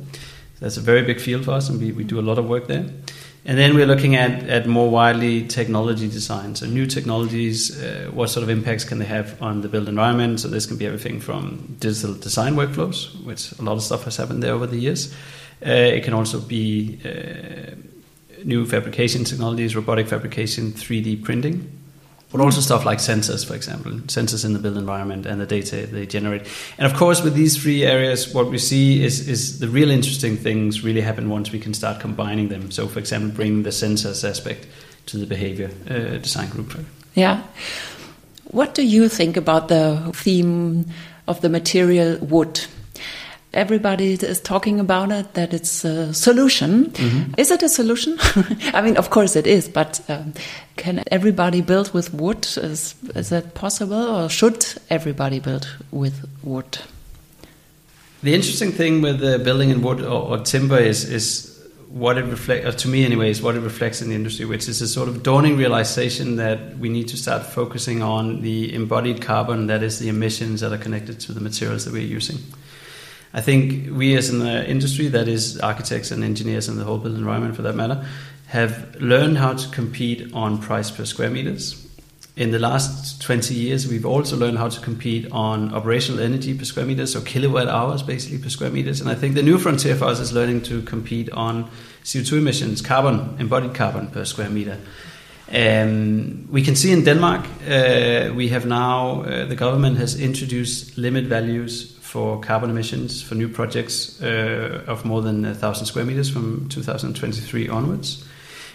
That's 0.60 0.78
a 0.78 0.82
very 0.82 1.04
big 1.04 1.20
field 1.20 1.46
for 1.46 1.52
us, 1.52 1.70
and 1.70 1.80
we, 1.80 1.92
we 1.92 2.04
do 2.04 2.20
a 2.20 2.22
lot 2.22 2.38
of 2.38 2.48
work 2.48 2.68
there. 2.68 2.86
And 3.46 3.58
then 3.58 3.76
we're 3.76 3.86
looking 3.86 4.16
at, 4.16 4.44
at 4.50 4.68
more 4.68 4.90
widely 4.90 5.48
technology 5.48 6.10
design. 6.10 6.56
So, 6.56 6.66
new 6.66 6.86
technologies, 6.86 7.82
uh, 7.82 8.12
what 8.14 8.28
sort 8.28 8.44
of 8.44 8.50
impacts 8.50 8.84
can 8.84 9.00
they 9.00 9.06
have 9.06 9.42
on 9.42 9.62
the 9.62 9.70
built 9.70 9.88
environment? 9.88 10.42
So, 10.42 10.50
this 10.50 10.66
can 10.66 10.76
be 10.76 10.86
everything 10.86 11.22
from 11.22 11.78
digital 11.80 12.14
design 12.14 12.56
workflows, 12.56 13.24
which 13.24 13.58
a 13.58 13.62
lot 13.62 13.74
of 13.74 13.84
stuff 13.84 14.04
has 14.04 14.18
happened 14.18 14.44
there 14.44 14.52
over 14.52 14.68
the 14.68 14.78
years. 14.78 15.14
Uh, 15.66 15.70
it 15.70 16.04
can 16.04 16.14
also 16.14 16.42
be 16.42 17.00
uh, 17.06 17.76
new 18.44 18.66
fabrication 18.66 19.24
technologies, 19.24 19.76
robotic 19.78 20.08
fabrication, 20.08 20.74
3D 20.74 21.24
printing, 21.24 21.72
but 22.32 22.42
also 22.42 22.60
stuff 22.60 22.86
like 22.86 23.00
sensors, 23.00 23.46
for 23.46 23.56
example, 23.56 23.92
sensors 24.08 24.44
in 24.44 24.54
the 24.54 24.60
built 24.60 24.78
environment 24.78 25.26
and 25.26 25.40
the 25.40 25.46
data 25.46 25.88
they 25.88 26.06
generate. 26.06 26.42
And 26.78 26.86
of 26.86 26.98
course, 26.98 27.22
with 27.22 27.36
these 27.36 27.62
three 27.62 27.84
areas, 27.84 28.34
what 28.34 28.50
we 28.50 28.58
see 28.58 29.04
is, 29.04 29.28
is 29.30 29.60
the 29.60 29.70
real 29.70 29.90
interesting 29.90 30.36
things 30.36 30.84
really 30.84 31.02
happen 31.02 31.30
once 31.30 31.52
we 31.52 31.60
can 31.60 31.74
start 31.74 32.02
combining 32.02 32.50
them. 32.50 32.70
So, 32.72 32.88
for 32.88 33.00
example, 33.00 33.30
bringing 33.30 33.64
the 33.64 33.70
sensors 33.70 34.28
aspect 34.28 34.68
to 35.06 35.18
the 35.18 35.26
behavior 35.26 35.72
uh, 35.90 36.18
design 36.18 36.50
group. 36.50 36.78
Yeah. 37.14 37.44
What 38.52 38.76
do 38.76 38.86
you 38.86 39.10
think 39.10 39.38
about 39.38 39.70
the 39.70 40.12
theme 40.14 40.86
of 41.28 41.42
the 41.42 41.50
material 41.50 42.18
wood? 42.20 42.66
Everybody 43.54 44.14
is 44.14 44.40
talking 44.42 44.80
about 44.80 45.12
it 45.12 45.34
that 45.34 45.54
it's 45.54 45.86
a 45.86 46.14
solution. 46.14 46.72
Mm 46.72 47.10
-hmm. 47.10 47.40
Is 47.40 47.50
it 47.52 47.64
a 47.64 47.68
solution? 47.68 48.18
I 48.78 48.82
mean, 48.82 48.98
of 48.98 49.10
course 49.10 49.40
it 49.40 49.48
is, 49.48 49.70
but 49.70 50.02
um, 50.10 50.34
can 50.76 51.00
everybody 51.12 51.62
build 51.62 51.92
with 51.94 52.10
wood? 52.14 52.46
Is, 52.64 52.96
is 53.16 53.28
that 53.28 53.54
possible, 53.54 54.08
or 54.08 54.30
should 54.30 54.76
everybody 54.88 55.40
build 55.40 55.68
with 55.90 56.14
wood? 56.44 56.80
The 58.24 58.34
interesting 58.34 58.74
thing 58.74 59.04
with 59.04 59.22
uh, 59.24 59.44
building 59.44 59.70
in 59.70 59.82
wood 59.82 60.02
or, 60.02 60.30
or 60.30 60.44
timber 60.44 60.80
is 60.80 61.04
is 61.04 61.58
what 61.90 62.18
it 62.18 62.26
reflects, 62.26 62.84
to 62.84 62.90
me 62.90 63.06
anyways, 63.06 63.42
what 63.42 63.56
it 63.56 63.62
reflects 63.62 64.02
in 64.02 64.10
the 64.10 64.16
industry, 64.16 64.46
which 64.46 64.68
is 64.68 64.82
a 64.82 64.88
sort 64.88 65.08
of 65.08 65.24
dawning 65.24 65.58
realization 65.58 66.36
that 66.36 66.78
we 66.80 66.90
need 66.90 67.08
to 67.08 67.18
start 67.18 67.44
focusing 67.44 68.04
on 68.04 68.42
the 68.42 68.74
embodied 68.74 69.22
carbon, 69.22 69.68
that 69.68 69.82
is 69.82 70.00
the 70.00 70.10
emissions 70.10 70.60
that 70.60 70.74
are 70.74 70.78
connected 70.78 71.20
to 71.20 71.34
the 71.34 71.40
materials 71.40 71.86
that 71.86 71.94
we're 71.94 72.18
using. 72.18 72.38
I 73.34 73.42
think 73.42 73.96
we 73.96 74.16
as 74.16 74.30
an 74.30 74.42
uh, 74.42 74.64
industry, 74.68 75.08
that 75.10 75.28
is 75.28 75.60
architects 75.60 76.12
and 76.12 76.24
engineers 76.24 76.68
and 76.68 76.80
the 76.80 76.84
whole 76.84 76.98
built 76.98 77.16
environment 77.16 77.56
for 77.56 77.62
that 77.64 77.76
matter, 77.76 78.06
have 78.48 78.96
learned 79.02 79.38
how 79.38 79.54
to 79.54 79.70
compete 79.70 80.34
on 80.34 80.58
price 80.58 80.90
per 80.90 81.06
square 81.06 81.30
meters. 81.30 81.84
In 82.38 82.52
the 82.52 82.60
last 82.60 83.20
20 83.24 83.56
years, 83.56 83.88
we've 83.88 84.06
also 84.06 84.38
learned 84.38 84.60
how 84.60 84.70
to 84.70 84.80
compete 84.80 85.30
on 85.32 85.74
operational 85.74 86.22
energy 86.22 86.58
per 86.58 86.66
square 86.66 86.86
meters, 86.86 87.12
so 87.12 87.22
kilowatt 87.22 87.68
hours 87.68 88.04
basically 88.04 88.38
per 88.38 88.50
square 88.50 88.70
meters. 88.70 89.02
And 89.02 89.10
I 89.10 89.16
think 89.16 89.36
the 89.36 89.44
new 89.44 89.58
frontier 89.58 89.96
for 89.96 90.06
us 90.06 90.20
is 90.20 90.32
learning 90.32 90.62
to 90.64 90.84
compete 90.84 91.32
on 91.32 91.70
CO2 92.04 92.38
emissions, 92.38 92.82
carbon, 92.82 93.36
embodied 93.40 93.74
carbon 93.74 94.08
per 94.08 94.24
square 94.24 94.50
meter. 94.50 94.78
Um, 95.52 96.48
we 96.52 96.62
can 96.62 96.76
see 96.76 96.92
in 96.92 97.04
Denmark, 97.04 97.46
uh, 97.68 98.34
we 98.36 98.50
have 98.50 98.66
now, 98.66 99.24
uh, 99.24 99.46
the 99.46 99.56
government 99.56 99.98
has 99.98 100.20
introduced 100.20 100.98
limit 100.98 101.26
values 101.26 101.97
for 102.08 102.40
carbon 102.40 102.70
emissions 102.70 103.22
for 103.22 103.36
new 103.36 103.50
projects 103.50 104.22
uh, 104.22 104.82
of 104.88 105.04
more 105.04 105.22
than 105.22 105.44
1,000 105.44 105.86
square 105.86 106.06
meters 106.06 106.30
from 106.30 106.70
2023 106.70 107.68
onwards. 107.68 108.26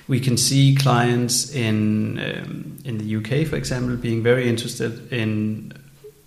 We 0.06 0.20
can 0.20 0.36
see 0.36 0.74
clients 0.74 1.54
in, 1.54 2.18
um, 2.18 2.78
in 2.84 2.98
the 2.98 3.16
UK, 3.16 3.46
for 3.46 3.56
example, 3.56 3.96
being 3.96 4.22
very 4.22 4.48
interested 4.48 5.10
in 5.10 5.72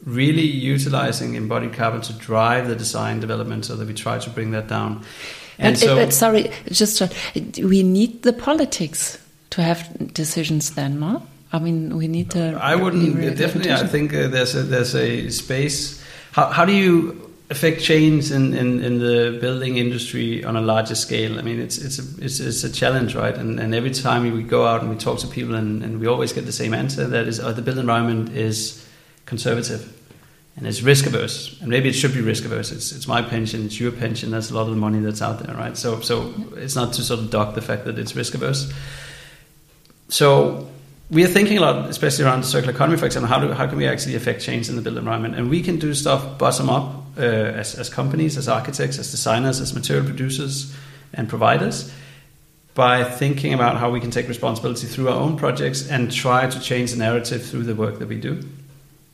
really 0.03 0.41
utilizing 0.41 1.35
embodied 1.35 1.73
carbon 1.73 2.01
to 2.01 2.13
drive 2.13 2.67
the 2.67 2.75
design 2.75 3.19
development 3.19 3.65
so 3.65 3.75
that 3.75 3.87
we 3.87 3.93
try 3.93 4.17
to 4.17 4.29
bring 4.31 4.51
that 4.51 4.67
down. 4.67 5.03
And 5.59 5.75
but, 5.75 5.79
so, 5.79 5.95
but 5.95 6.11
sorry, 6.11 6.51
just 6.71 7.01
uh, 7.01 7.07
we 7.61 7.83
need 7.83 8.23
the 8.23 8.33
politics 8.33 9.19
to 9.51 9.61
have 9.61 10.13
decisions 10.13 10.73
then, 10.73 10.99
no? 10.99 11.21
I 11.53 11.59
mean, 11.59 11.95
we 11.95 12.07
need 12.07 12.31
to. 12.31 12.59
I 12.61 12.75
wouldn't 12.75 13.37
definitely. 13.37 13.71
I 13.71 13.87
think 13.87 14.13
uh, 14.13 14.27
there's 14.27 14.55
a 14.55 14.63
there's 14.63 14.95
a 14.95 15.29
space 15.29 16.03
how, 16.35 16.47
how 16.47 16.65
do 16.65 16.73
you 16.73 17.31
affect 17.49 17.81
change 17.81 18.29
in, 18.29 18.53
in, 18.53 18.83
in, 18.83 18.99
the 18.99 19.37
building 19.39 19.77
industry 19.77 20.43
on 20.43 20.57
a 20.57 20.61
larger 20.61 20.93
scale? 20.93 21.39
I 21.39 21.41
mean, 21.41 21.61
it's 21.61 21.77
it's 21.77 21.97
a, 21.97 22.25
it's, 22.25 22.41
it's 22.41 22.65
a 22.65 22.69
challenge, 22.69 23.15
right? 23.15 23.33
And, 23.33 23.57
and 23.57 23.73
every 23.73 23.91
time 23.91 24.29
we 24.33 24.43
go 24.43 24.67
out 24.67 24.81
and 24.81 24.89
we 24.89 24.97
talk 24.97 25.19
to 25.19 25.27
people, 25.27 25.55
and, 25.55 25.81
and 25.81 26.01
we 26.01 26.07
always 26.07 26.33
get 26.33 26.45
the 26.45 26.51
same 26.51 26.73
answer 26.73 27.07
that 27.07 27.25
is, 27.25 27.39
oh, 27.39 27.53
the 27.53 27.61
built 27.61 27.77
environment 27.77 28.33
is 28.33 28.85
conservative 29.25 29.97
and 30.57 30.67
it's 30.67 30.81
risk 30.81 31.05
averse. 31.05 31.57
And 31.61 31.69
maybe 31.69 31.87
it 31.87 31.93
should 31.93 32.13
be 32.13 32.19
risk 32.19 32.43
averse. 32.43 32.73
It's, 32.73 32.91
it's 32.91 33.07
my 33.07 33.21
pension, 33.21 33.65
it's 33.65 33.79
your 33.79 33.93
pension. 33.93 34.29
That's 34.29 34.51
a 34.51 34.55
lot 34.55 34.63
of 34.63 34.71
the 34.71 34.75
money 34.75 34.99
that's 34.99 35.21
out 35.21 35.39
there, 35.39 35.55
right? 35.55 35.77
So 35.77 36.01
so 36.01 36.33
it's 36.57 36.75
not 36.75 36.91
to 36.95 37.01
sort 37.01 37.21
of 37.21 37.29
dock 37.29 37.55
the 37.55 37.61
fact 37.61 37.85
that 37.85 37.97
it's 37.97 38.13
risk 38.13 38.33
averse. 38.33 38.73
So 40.09 40.67
we 41.09 41.23
are 41.23 41.27
thinking 41.27 41.57
a 41.57 41.61
lot, 41.61 41.89
especially 41.89 42.25
around 42.25 42.41
the 42.41 42.47
circular 42.47 42.73
economy, 42.73 42.97
for 42.97 43.05
example, 43.05 43.27
how, 43.27 43.39
do, 43.39 43.51
how 43.51 43.67
can 43.67 43.77
we 43.77 43.87
actually 43.87 44.15
affect 44.15 44.41
change 44.41 44.69
in 44.69 44.75
the 44.75 44.81
built 44.81 44.97
environment? 44.97 45.35
And 45.35 45.49
we 45.49 45.61
can 45.61 45.77
do 45.77 45.93
stuff 45.93 46.37
bottom 46.37 46.69
up 46.69 47.03
uh, 47.17 47.21
as, 47.21 47.75
as 47.75 47.89
companies, 47.89 48.37
as 48.37 48.47
architects, 48.47 48.97
as 48.97 49.11
designers, 49.11 49.61
as 49.61 49.73
material 49.73 50.05
producers 50.05 50.75
and 51.13 51.29
providers 51.29 51.93
by 52.73 53.03
thinking 53.03 53.53
about 53.53 53.77
how 53.77 53.89
we 53.89 54.01
can 54.01 54.11
take 54.11 54.27
responsibility 54.27 54.85
through 54.85 55.07
our 55.07 55.19
own 55.19 55.37
projects 55.37 55.89
and 55.89 56.11
try 56.11 56.49
to 56.49 56.59
change 56.59 56.91
the 56.91 56.97
narrative 56.97 57.45
through 57.45 57.63
the 57.63 57.75
work 57.75 57.99
that 57.99 58.07
we 58.07 58.19
do. 58.19 58.43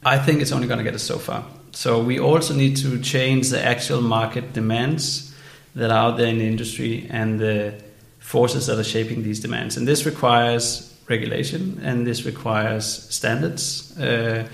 I 0.04 0.18
think 0.18 0.42
it's 0.42 0.52
only 0.52 0.68
going 0.68 0.80
to 0.80 0.84
get 0.84 0.96
us 0.96 1.04
so 1.04 1.20
far. 1.20 1.46
So 1.72 2.02
we 2.02 2.20
also 2.20 2.56
need 2.56 2.78
to 2.78 3.00
change 3.00 3.50
the 3.50 3.64
actual 3.64 4.02
market 4.02 4.54
demands 4.54 5.34
that 5.76 5.92
are 5.92 6.10
out 6.10 6.18
there 6.18 6.28
in 6.28 6.40
the 6.40 6.48
industry 6.48 7.08
and 7.10 7.40
the 7.40 7.76
forces 8.20 8.66
that 8.66 8.80
are 8.80 8.84
shaping 8.84 9.24
these 9.24 9.40
demands. 9.40 9.78
And 9.78 9.88
this 9.88 10.06
requires 10.06 10.91
regulation, 11.08 11.80
and 11.84 12.06
this 12.06 12.26
requires 12.26 12.86
standards, 12.86 13.98
uh, 14.00 14.48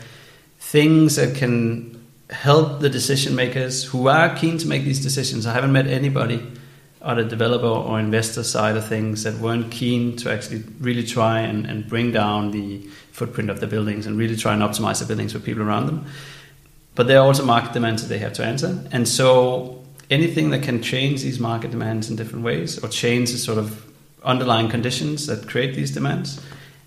things 0.60 1.16
that 1.16 1.36
can 1.36 1.94
help 2.30 2.82
the 2.82 2.90
decision 2.90 3.36
makers 3.36 3.84
who 3.84 4.08
are 4.08 4.36
keen 4.36 4.58
to 4.58 4.68
make 4.68 4.84
these 4.84 5.02
decisions. 5.02 5.46
I 5.46 5.54
haven't 5.54 5.72
met 5.72 5.88
anybody 5.88 6.46
on 7.02 7.18
the 7.18 7.24
developer 7.24 7.68
or 7.68 8.00
investor 8.00 8.44
side 8.44 8.76
of 8.76 8.86
things 8.86 9.24
that 9.24 9.36
weren't 9.36 9.72
keen 9.72 10.16
to 10.18 10.32
actually 10.32 10.64
really 10.80 11.04
try 11.04 11.40
and, 11.40 11.66
and 11.66 11.88
bring 11.88 12.12
down 12.12 12.52
the 12.52 12.80
footprint 13.12 13.50
of 13.50 13.60
the 13.60 13.68
buildings 13.68 14.06
and 14.06 14.18
really 14.18 14.36
try 14.36 14.54
and 14.54 14.62
optimize 14.62 15.00
the 15.00 15.06
buildings 15.06 15.32
for 15.32 15.40
people 15.40 15.64
around 15.64 15.86
them. 15.86 16.06
But 16.96 17.08
there 17.08 17.20
are 17.20 17.26
also 17.26 17.46
market 17.46 17.74
demands 17.74 18.02
that 18.02 18.10
they 18.10 18.18
have 18.18 18.34
to 18.34 18.44
answer. 18.44 18.84
And 18.92 19.08
so 19.08 19.84
anything 20.10 20.50
that 20.50 20.64
can 20.64 20.82
change 20.82 21.22
these 21.22 21.40
market 21.40 21.72
demands 21.72 22.10
in 22.10 22.16
different 22.16 22.44
ways 22.44 22.84
or 22.84 22.90
change 22.90 23.32
the 23.32 23.38
sort 23.38 23.58
of 23.58 23.86
underlying 24.28 24.70
conditions 24.70 25.26
that 25.28 25.48
create 25.48 25.74
these 25.76 25.92
demands 25.92 26.40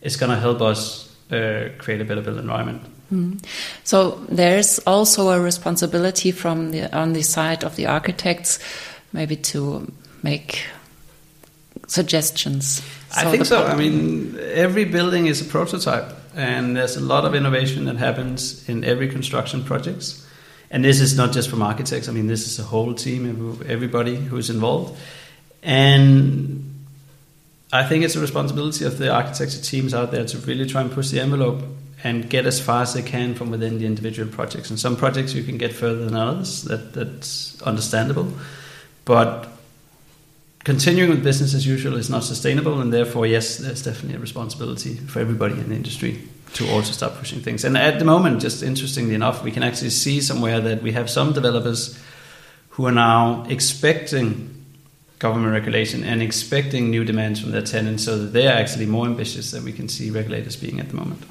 is 0.02 0.16
going 0.16 0.30
to 0.30 0.38
help 0.38 0.61
us 0.61 1.09
uh, 1.32 1.70
create 1.78 2.00
a 2.00 2.04
better 2.04 2.23
built 2.23 2.38
environment. 2.38 2.82
Mm. 3.12 3.44
So 3.85 4.20
there's 4.28 4.78
also 4.80 5.30
a 5.30 5.40
responsibility 5.40 6.32
from 6.32 6.70
the 6.70 6.94
on 6.97 7.12
the 7.12 7.23
side 7.23 7.64
of 7.64 7.75
the 7.75 7.87
architects, 7.87 8.59
maybe 9.12 9.37
to 9.37 9.90
make 10.23 10.64
suggestions. 11.87 12.82
So 13.11 13.20
I 13.20 13.30
think 13.30 13.47
so. 13.47 13.64
I 13.66 13.75
mean, 13.75 14.38
every 14.52 14.85
building 14.85 15.26
is 15.26 15.40
a 15.40 15.44
prototype, 15.44 16.14
and 16.37 16.76
there's 16.76 16.97
a 16.97 17.00
lot 17.00 17.25
of 17.25 17.35
innovation 17.35 17.87
that 17.87 17.97
happens 17.97 18.68
in 18.68 18.85
every 18.85 19.09
construction 19.09 19.64
projects. 19.64 20.26
And 20.70 20.85
this 20.85 21.00
is 21.00 21.16
not 21.16 21.32
just 21.32 21.50
from 21.50 21.62
architects. 21.62 22.09
I 22.09 22.12
mean, 22.12 22.28
this 22.28 22.47
is 22.47 22.61
a 22.61 22.62
whole 22.62 22.94
team, 22.94 23.61
everybody 23.66 24.14
who's 24.14 24.50
involved, 24.50 24.97
and 25.64 26.70
I 27.73 27.85
think 27.85 28.05
it's 28.05 28.17
a 28.17 28.21
responsibility 28.21 28.85
of 28.85 28.99
the 28.99 29.12
architecture 29.12 29.61
teams 29.61 29.95
out 29.95 30.11
there 30.11 30.25
to 30.25 30.39
really 30.39 30.67
try 30.67 30.81
and 30.81 30.91
push 30.91 31.11
the 31.11 31.21
envelope 31.21 31.62
and 32.03 32.29
get 32.29 32.47
as 32.47 32.59
far 32.61 32.83
as 32.83 32.95
they 32.95 33.03
can 33.03 33.35
from 33.35 33.50
within 33.50 33.79
the 33.79 33.87
individual 33.87 34.31
projects. 34.31 34.71
And 34.71 34.79
some 34.79 34.97
projects 34.97 35.35
you 35.35 35.45
can 35.45 35.59
get 35.59 35.73
further 35.73 36.05
than 36.05 36.17
others. 36.17 36.62
That 36.65 36.95
that's 36.95 37.61
understandable, 37.62 38.33
but 39.05 39.49
continuing 40.65 41.11
with 41.11 41.23
business 41.23 41.55
as 41.55 41.67
usual 41.67 41.97
is 41.97 42.11
not 42.11 42.25
sustainable, 42.25 42.81
and 42.81 42.93
therefore, 42.93 43.27
yes, 43.27 43.59
there's 43.59 43.83
definitely 43.83 44.17
a 44.17 44.21
responsibility 44.21 44.95
for 44.97 45.21
everybody 45.21 45.55
in 45.55 45.69
the 45.69 45.75
industry 45.75 46.29
to 46.55 46.69
also 46.71 46.93
start 46.93 47.15
pushing 47.15 47.41
things. 47.41 47.65
And 47.65 47.77
at 47.77 47.99
the 47.99 48.05
moment, 48.05 48.41
just 48.41 48.62
interestingly 48.62 49.15
enough, 49.15 49.45
we 49.45 49.53
can 49.53 49.62
actually 49.62 49.91
see 49.91 50.21
somewhere 50.21 50.61
that 50.61 50.83
we 50.83 50.93
have 50.93 51.09
some 51.09 51.33
developers 51.33 51.99
who 52.71 52.87
are 52.87 52.93
now 52.93 53.45
expecting 53.49 54.60
government 55.21 55.53
regulation 55.53 56.03
and 56.03 56.23
expecting 56.23 56.91
new 56.91 57.05
demands 57.05 57.39
from 57.39 57.53
their 57.53 57.62
tenants 57.62 58.05
so 58.05 58.19
that 58.19 58.33
they 58.33 58.49
are 58.49 58.57
actually 58.57 58.87
more 58.87 59.07
ambitious 59.07 59.53
than 59.53 59.65
we 59.65 59.73
can 59.73 59.89
see 59.89 60.11
regulators 60.11 60.57
being 60.57 60.81
at 60.81 60.89
the 60.89 60.97
moment. 60.97 61.23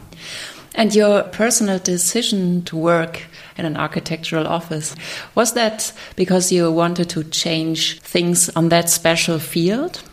And 0.76 0.94
your 0.94 1.24
personal 1.24 1.80
decision 1.80 2.62
to 2.66 2.78
work 2.78 3.24
in 3.58 3.66
an 3.66 3.76
architectural 3.76 4.48
office, 4.48 4.96
was 5.34 5.54
that 5.54 5.92
because 6.16 6.52
you 6.52 6.72
wanted 6.72 7.10
to 7.10 7.24
change 7.24 8.00
things 8.02 8.50
on 8.50 8.70
that 8.70 8.90
special 8.90 9.40
field? 9.40 10.04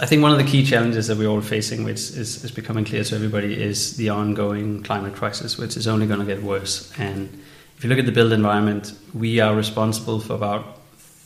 I 0.00 0.06
think 0.06 0.22
one 0.22 0.32
of 0.32 0.38
the 0.38 0.44
key 0.44 0.64
challenges 0.66 1.06
that 1.06 1.16
we're 1.16 1.28
all 1.28 1.40
facing, 1.40 1.84
which 1.84 1.94
is, 1.94 2.44
is 2.44 2.50
becoming 2.50 2.84
clear 2.84 3.04
to 3.04 3.14
everybody, 3.14 3.60
is 3.60 3.96
the 3.96 4.10
ongoing 4.10 4.82
climate 4.82 5.14
crisis, 5.14 5.56
which 5.56 5.76
is 5.78 5.88
only 5.88 6.06
going 6.06 6.20
to 6.20 6.26
get 6.26 6.42
worse. 6.42 6.92
And 6.98 7.30
if 7.78 7.84
you 7.84 7.88
look 7.88 7.98
at 7.98 8.04
the 8.04 8.12
built 8.12 8.32
environment, 8.32 8.92
we 9.14 9.40
are 9.40 9.54
responsible 9.54 10.20
for 10.20 10.34
about 10.34 10.83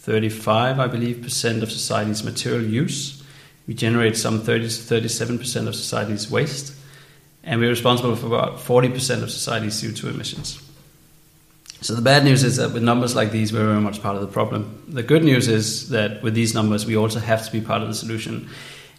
35, 0.09 0.81
I 0.81 0.87
believe, 0.87 1.23
percent 1.23 1.63
of 1.63 1.71
society's 1.71 2.25
material 2.25 2.65
use. 2.65 3.23
We 3.67 3.75
generate 3.75 4.17
some 4.17 4.41
30 4.41 4.65
to 4.65 4.75
37 4.75 5.39
percent 5.39 5.69
of 5.69 5.75
society's 5.75 6.31
waste, 6.31 6.75
and 7.45 7.61
we're 7.61 7.69
responsible 7.69 8.17
for 8.17 8.27
about 8.27 8.59
40 8.59 8.89
percent 8.89 9.23
of 9.23 9.31
society's 9.31 9.83
CO2 9.83 10.15
emissions. 10.15 10.63
So 11.83 11.95
the 11.95 12.01
bad 12.01 12.25
news 12.25 12.43
is 12.43 12.57
that 12.57 12.73
with 12.73 12.83
numbers 12.83 13.15
like 13.15 13.33
these, 13.33 13.53
we're 13.53 13.67
very 13.67 13.83
much 13.83 14.01
part 14.01 14.17
of 14.17 14.23
the 14.23 14.29
problem. 14.29 14.83
The 14.89 15.03
good 15.03 15.23
news 15.23 15.47
is 15.47 15.91
that 15.91 16.23
with 16.23 16.33
these 16.33 16.55
numbers, 16.55 16.87
we 16.87 16.97
also 16.97 17.21
have 17.21 17.45
to 17.45 17.53
be 17.53 17.61
part 17.61 17.83
of 17.83 17.89
the 17.89 17.95
solution. 17.95 18.49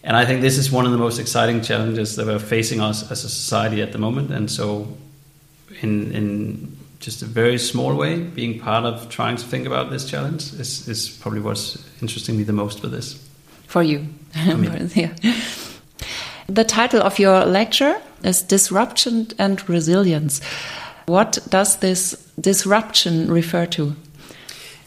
And 0.03 0.15
I 0.15 0.25
think 0.25 0.41
this 0.41 0.59
is 0.59 0.71
one 0.71 0.85
of 0.85 0.91
the 0.91 0.97
most 0.99 1.17
exciting 1.17 1.61
challenges 1.61 2.15
that 2.17 2.27
we're 2.27 2.37
facing 2.37 2.81
us 2.81 3.09
as 3.09 3.23
a 3.23 3.29
society 3.29 3.81
at 3.81 3.93
the 3.93 3.97
moment. 3.97 4.29
And 4.29 4.49
so, 4.49 4.95
in 5.81 6.11
in 6.11 6.78
just 6.99 7.21
a 7.21 7.25
very 7.25 7.57
small 7.57 7.95
way, 7.95 8.19
being 8.19 8.59
part 8.59 8.85
of 8.85 9.09
trying 9.09 9.37
to 9.37 9.45
think 9.45 9.65
about 9.65 9.89
this 9.89 10.05
challenge 10.05 10.53
is, 10.53 10.87
is 10.87 11.09
probably 11.09 11.39
what's 11.39 11.77
interesting 12.01 12.37
me 12.37 12.43
the 12.43 12.53
most 12.53 12.81
with 12.81 12.91
this. 12.91 13.25
For 13.67 13.83
you. 13.83 14.05
yeah. 14.35 15.13
The 16.47 16.63
title 16.63 17.01
of 17.01 17.19
your 17.19 17.45
lecture 17.45 18.01
is 18.23 18.41
Disruption 18.41 19.27
and 19.37 19.67
Resilience. 19.69 20.41
What 21.05 21.39
does 21.49 21.77
this 21.77 22.13
disruption 22.39 23.31
refer 23.31 23.65
to? 23.67 23.95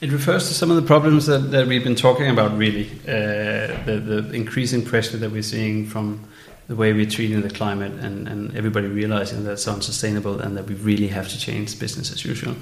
It 0.01 0.11
refers 0.11 0.49
to 0.49 0.55
some 0.55 0.71
of 0.71 0.77
the 0.77 0.83
problems 0.83 1.27
that, 1.27 1.53
that 1.53 1.67
we've 1.67 1.85
been 1.85 1.95
talking 1.95 2.29
about, 2.29 2.57
really. 2.59 2.91
Uh, 3.07 3.79
the, 3.85 4.03
the 4.05 4.33
increasing 4.33 4.85
pressure 4.85 5.17
that 5.17 5.31
we're 5.31 5.43
seeing 5.43 5.87
from 5.87 6.25
the 6.69 6.77
way 6.77 6.93
we're 6.93 7.07
treating 7.07 7.41
the 7.43 7.51
climate 7.51 7.93
and, 7.93 8.29
and 8.29 8.57
everybody 8.57 8.87
realizing 8.87 9.45
that 9.45 9.53
it's 9.53 9.69
unsustainable 9.69 10.41
and 10.41 10.57
that 10.57 10.67
we 10.67 10.75
really 10.77 11.09
have 11.09 11.29
to 11.29 11.39
change 11.39 11.79
business 11.79 12.13
as 12.13 12.25
usual. 12.25 12.55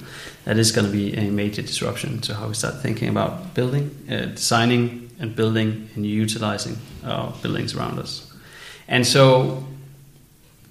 That 0.45 0.57
is 0.57 0.73
going 0.73 0.87
to 0.87 0.92
be 0.92 1.14
a 1.14 1.30
major 1.30 1.62
disruption 1.62 2.21
to 2.23 2.35
how 2.35 2.49
we 2.49 2.54
start 2.54 2.80
thinking 2.80 3.09
about 3.09 3.54
building, 3.54 3.90
uh, 4.11 4.26
designing, 4.26 5.11
and 5.21 5.36
building 5.36 5.91
and 5.95 6.06
utilizing 6.06 6.78
our 7.04 7.32
buildings 7.43 7.75
around 7.75 7.99
us. 7.99 8.32
And 8.89 9.06
so, 9.06 9.65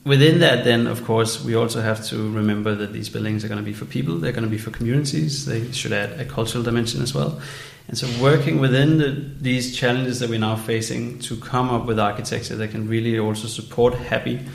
within 0.06 0.40
that, 0.40 0.64
then, 0.64 0.88
of 0.88 1.04
course, 1.04 1.44
we 1.44 1.56
also 1.56 1.82
have 1.82 2.06
to 2.06 2.32
remember 2.32 2.76
that 2.76 2.94
these 2.94 3.10
buildings 3.10 3.44
are 3.44 3.48
going 3.48 3.60
to 3.60 3.66
be 3.66 3.74
for 3.74 3.86
people, 3.86 4.16
they're 4.16 4.32
going 4.32 4.44
to 4.44 4.50
be 4.50 4.58
for 4.58 4.72
communities, 4.72 5.46
they 5.46 5.72
should 5.72 5.92
add 5.92 6.20
a 6.20 6.26
cultural 6.26 6.64
dimension 6.64 7.02
as 7.02 7.14
well. 7.14 7.42
And 7.88 7.98
so, 7.98 8.08
working 8.22 8.60
within 8.60 8.98
the, 9.00 9.10
these 9.10 9.76
challenges 9.76 10.20
that 10.20 10.30
we're 10.30 10.40
now 10.40 10.56
facing 10.56 11.20
to 11.20 11.36
come 11.38 11.70
up 11.70 11.86
with 11.86 12.00
architecture 12.00 12.56
that 12.56 12.72
can 12.72 12.88
really 12.88 13.18
also 13.18 13.48
support 13.48 13.96
happy, 13.96 14.46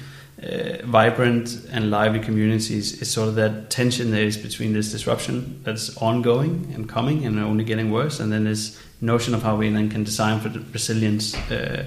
uh, 0.40 0.84
vibrant, 0.84 1.66
and 1.70 1.90
lively 1.90 2.20
communities 2.20 3.00
is 3.00 3.10
sort 3.10 3.28
of 3.28 3.34
that 3.34 3.70
tension 3.70 4.12
there 4.12 4.24
is 4.24 4.36
between 4.36 4.72
this 4.72 4.92
disruption 4.92 5.60
that's 5.64 5.96
ongoing 5.98 6.70
and 6.74 6.88
coming 6.88 7.26
and 7.26 7.38
only 7.40 7.64
getting 7.64 7.90
worse, 7.90 8.20
and 8.20 8.32
then 8.32 8.44
this 8.44 8.80
notion 9.00 9.34
of 9.34 9.42
how 9.42 9.56
we 9.56 9.68
then 9.68 9.90
can 9.90 10.04
design 10.04 10.40
for 10.40 10.48
the 10.48 10.60
resilience 10.72 11.34
uh, 11.50 11.84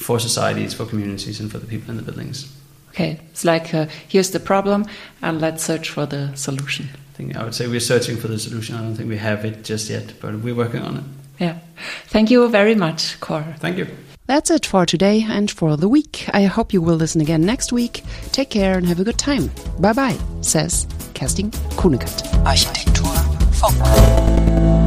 for 0.00 0.18
societies, 0.18 0.74
for 0.74 0.86
communities, 0.86 1.40
and 1.40 1.50
for 1.50 1.58
the 1.58 1.66
people 1.66 1.90
in 1.90 1.96
the 1.96 2.02
buildings. 2.02 2.52
Okay, 2.90 3.20
it's 3.30 3.44
like 3.44 3.72
uh, 3.72 3.86
here's 4.08 4.30
the 4.30 4.40
problem, 4.40 4.86
and 5.22 5.40
let's 5.40 5.62
search 5.62 5.90
for 5.90 6.06
the 6.06 6.34
solution 6.34 6.88
think 7.20 7.36
I 7.36 7.44
would 7.44 7.54
say 7.54 7.66
we're 7.66 7.80
searching 7.80 8.16
for 8.16 8.28
the 8.28 8.38
solution. 8.38 8.76
I 8.76 8.82
don't 8.82 8.94
think 8.94 9.08
we 9.08 9.18
have 9.18 9.44
it 9.44 9.64
just 9.64 9.90
yet, 9.90 10.14
but 10.20 10.34
we're 10.40 10.54
working 10.54 10.82
on 10.82 10.96
it. 10.96 11.04
Yeah. 11.38 11.58
Thank 12.06 12.30
you 12.30 12.48
very 12.48 12.74
much, 12.74 13.18
Kåre. 13.20 13.58
Thank 13.58 13.78
you. 13.78 13.86
That's 14.26 14.50
it 14.50 14.66
for 14.66 14.86
today 14.86 15.26
and 15.28 15.50
for 15.50 15.76
the 15.76 15.88
week. 15.88 16.28
I 16.32 16.44
hope 16.44 16.72
you 16.72 16.82
will 16.82 16.96
listen 16.96 17.20
again 17.20 17.42
next 17.44 17.72
week. 17.72 18.04
Take 18.32 18.50
care 18.50 18.78
and 18.78 18.86
have 18.86 19.00
a 19.00 19.04
good 19.04 19.18
time. 19.18 19.50
Bye 19.78 19.92
bye, 19.92 20.18
says 20.40 20.86
Kerstin 21.14 21.50
Kuhnekert. 21.76 22.18
Architektur 22.46 23.16
Funk. 23.52 24.79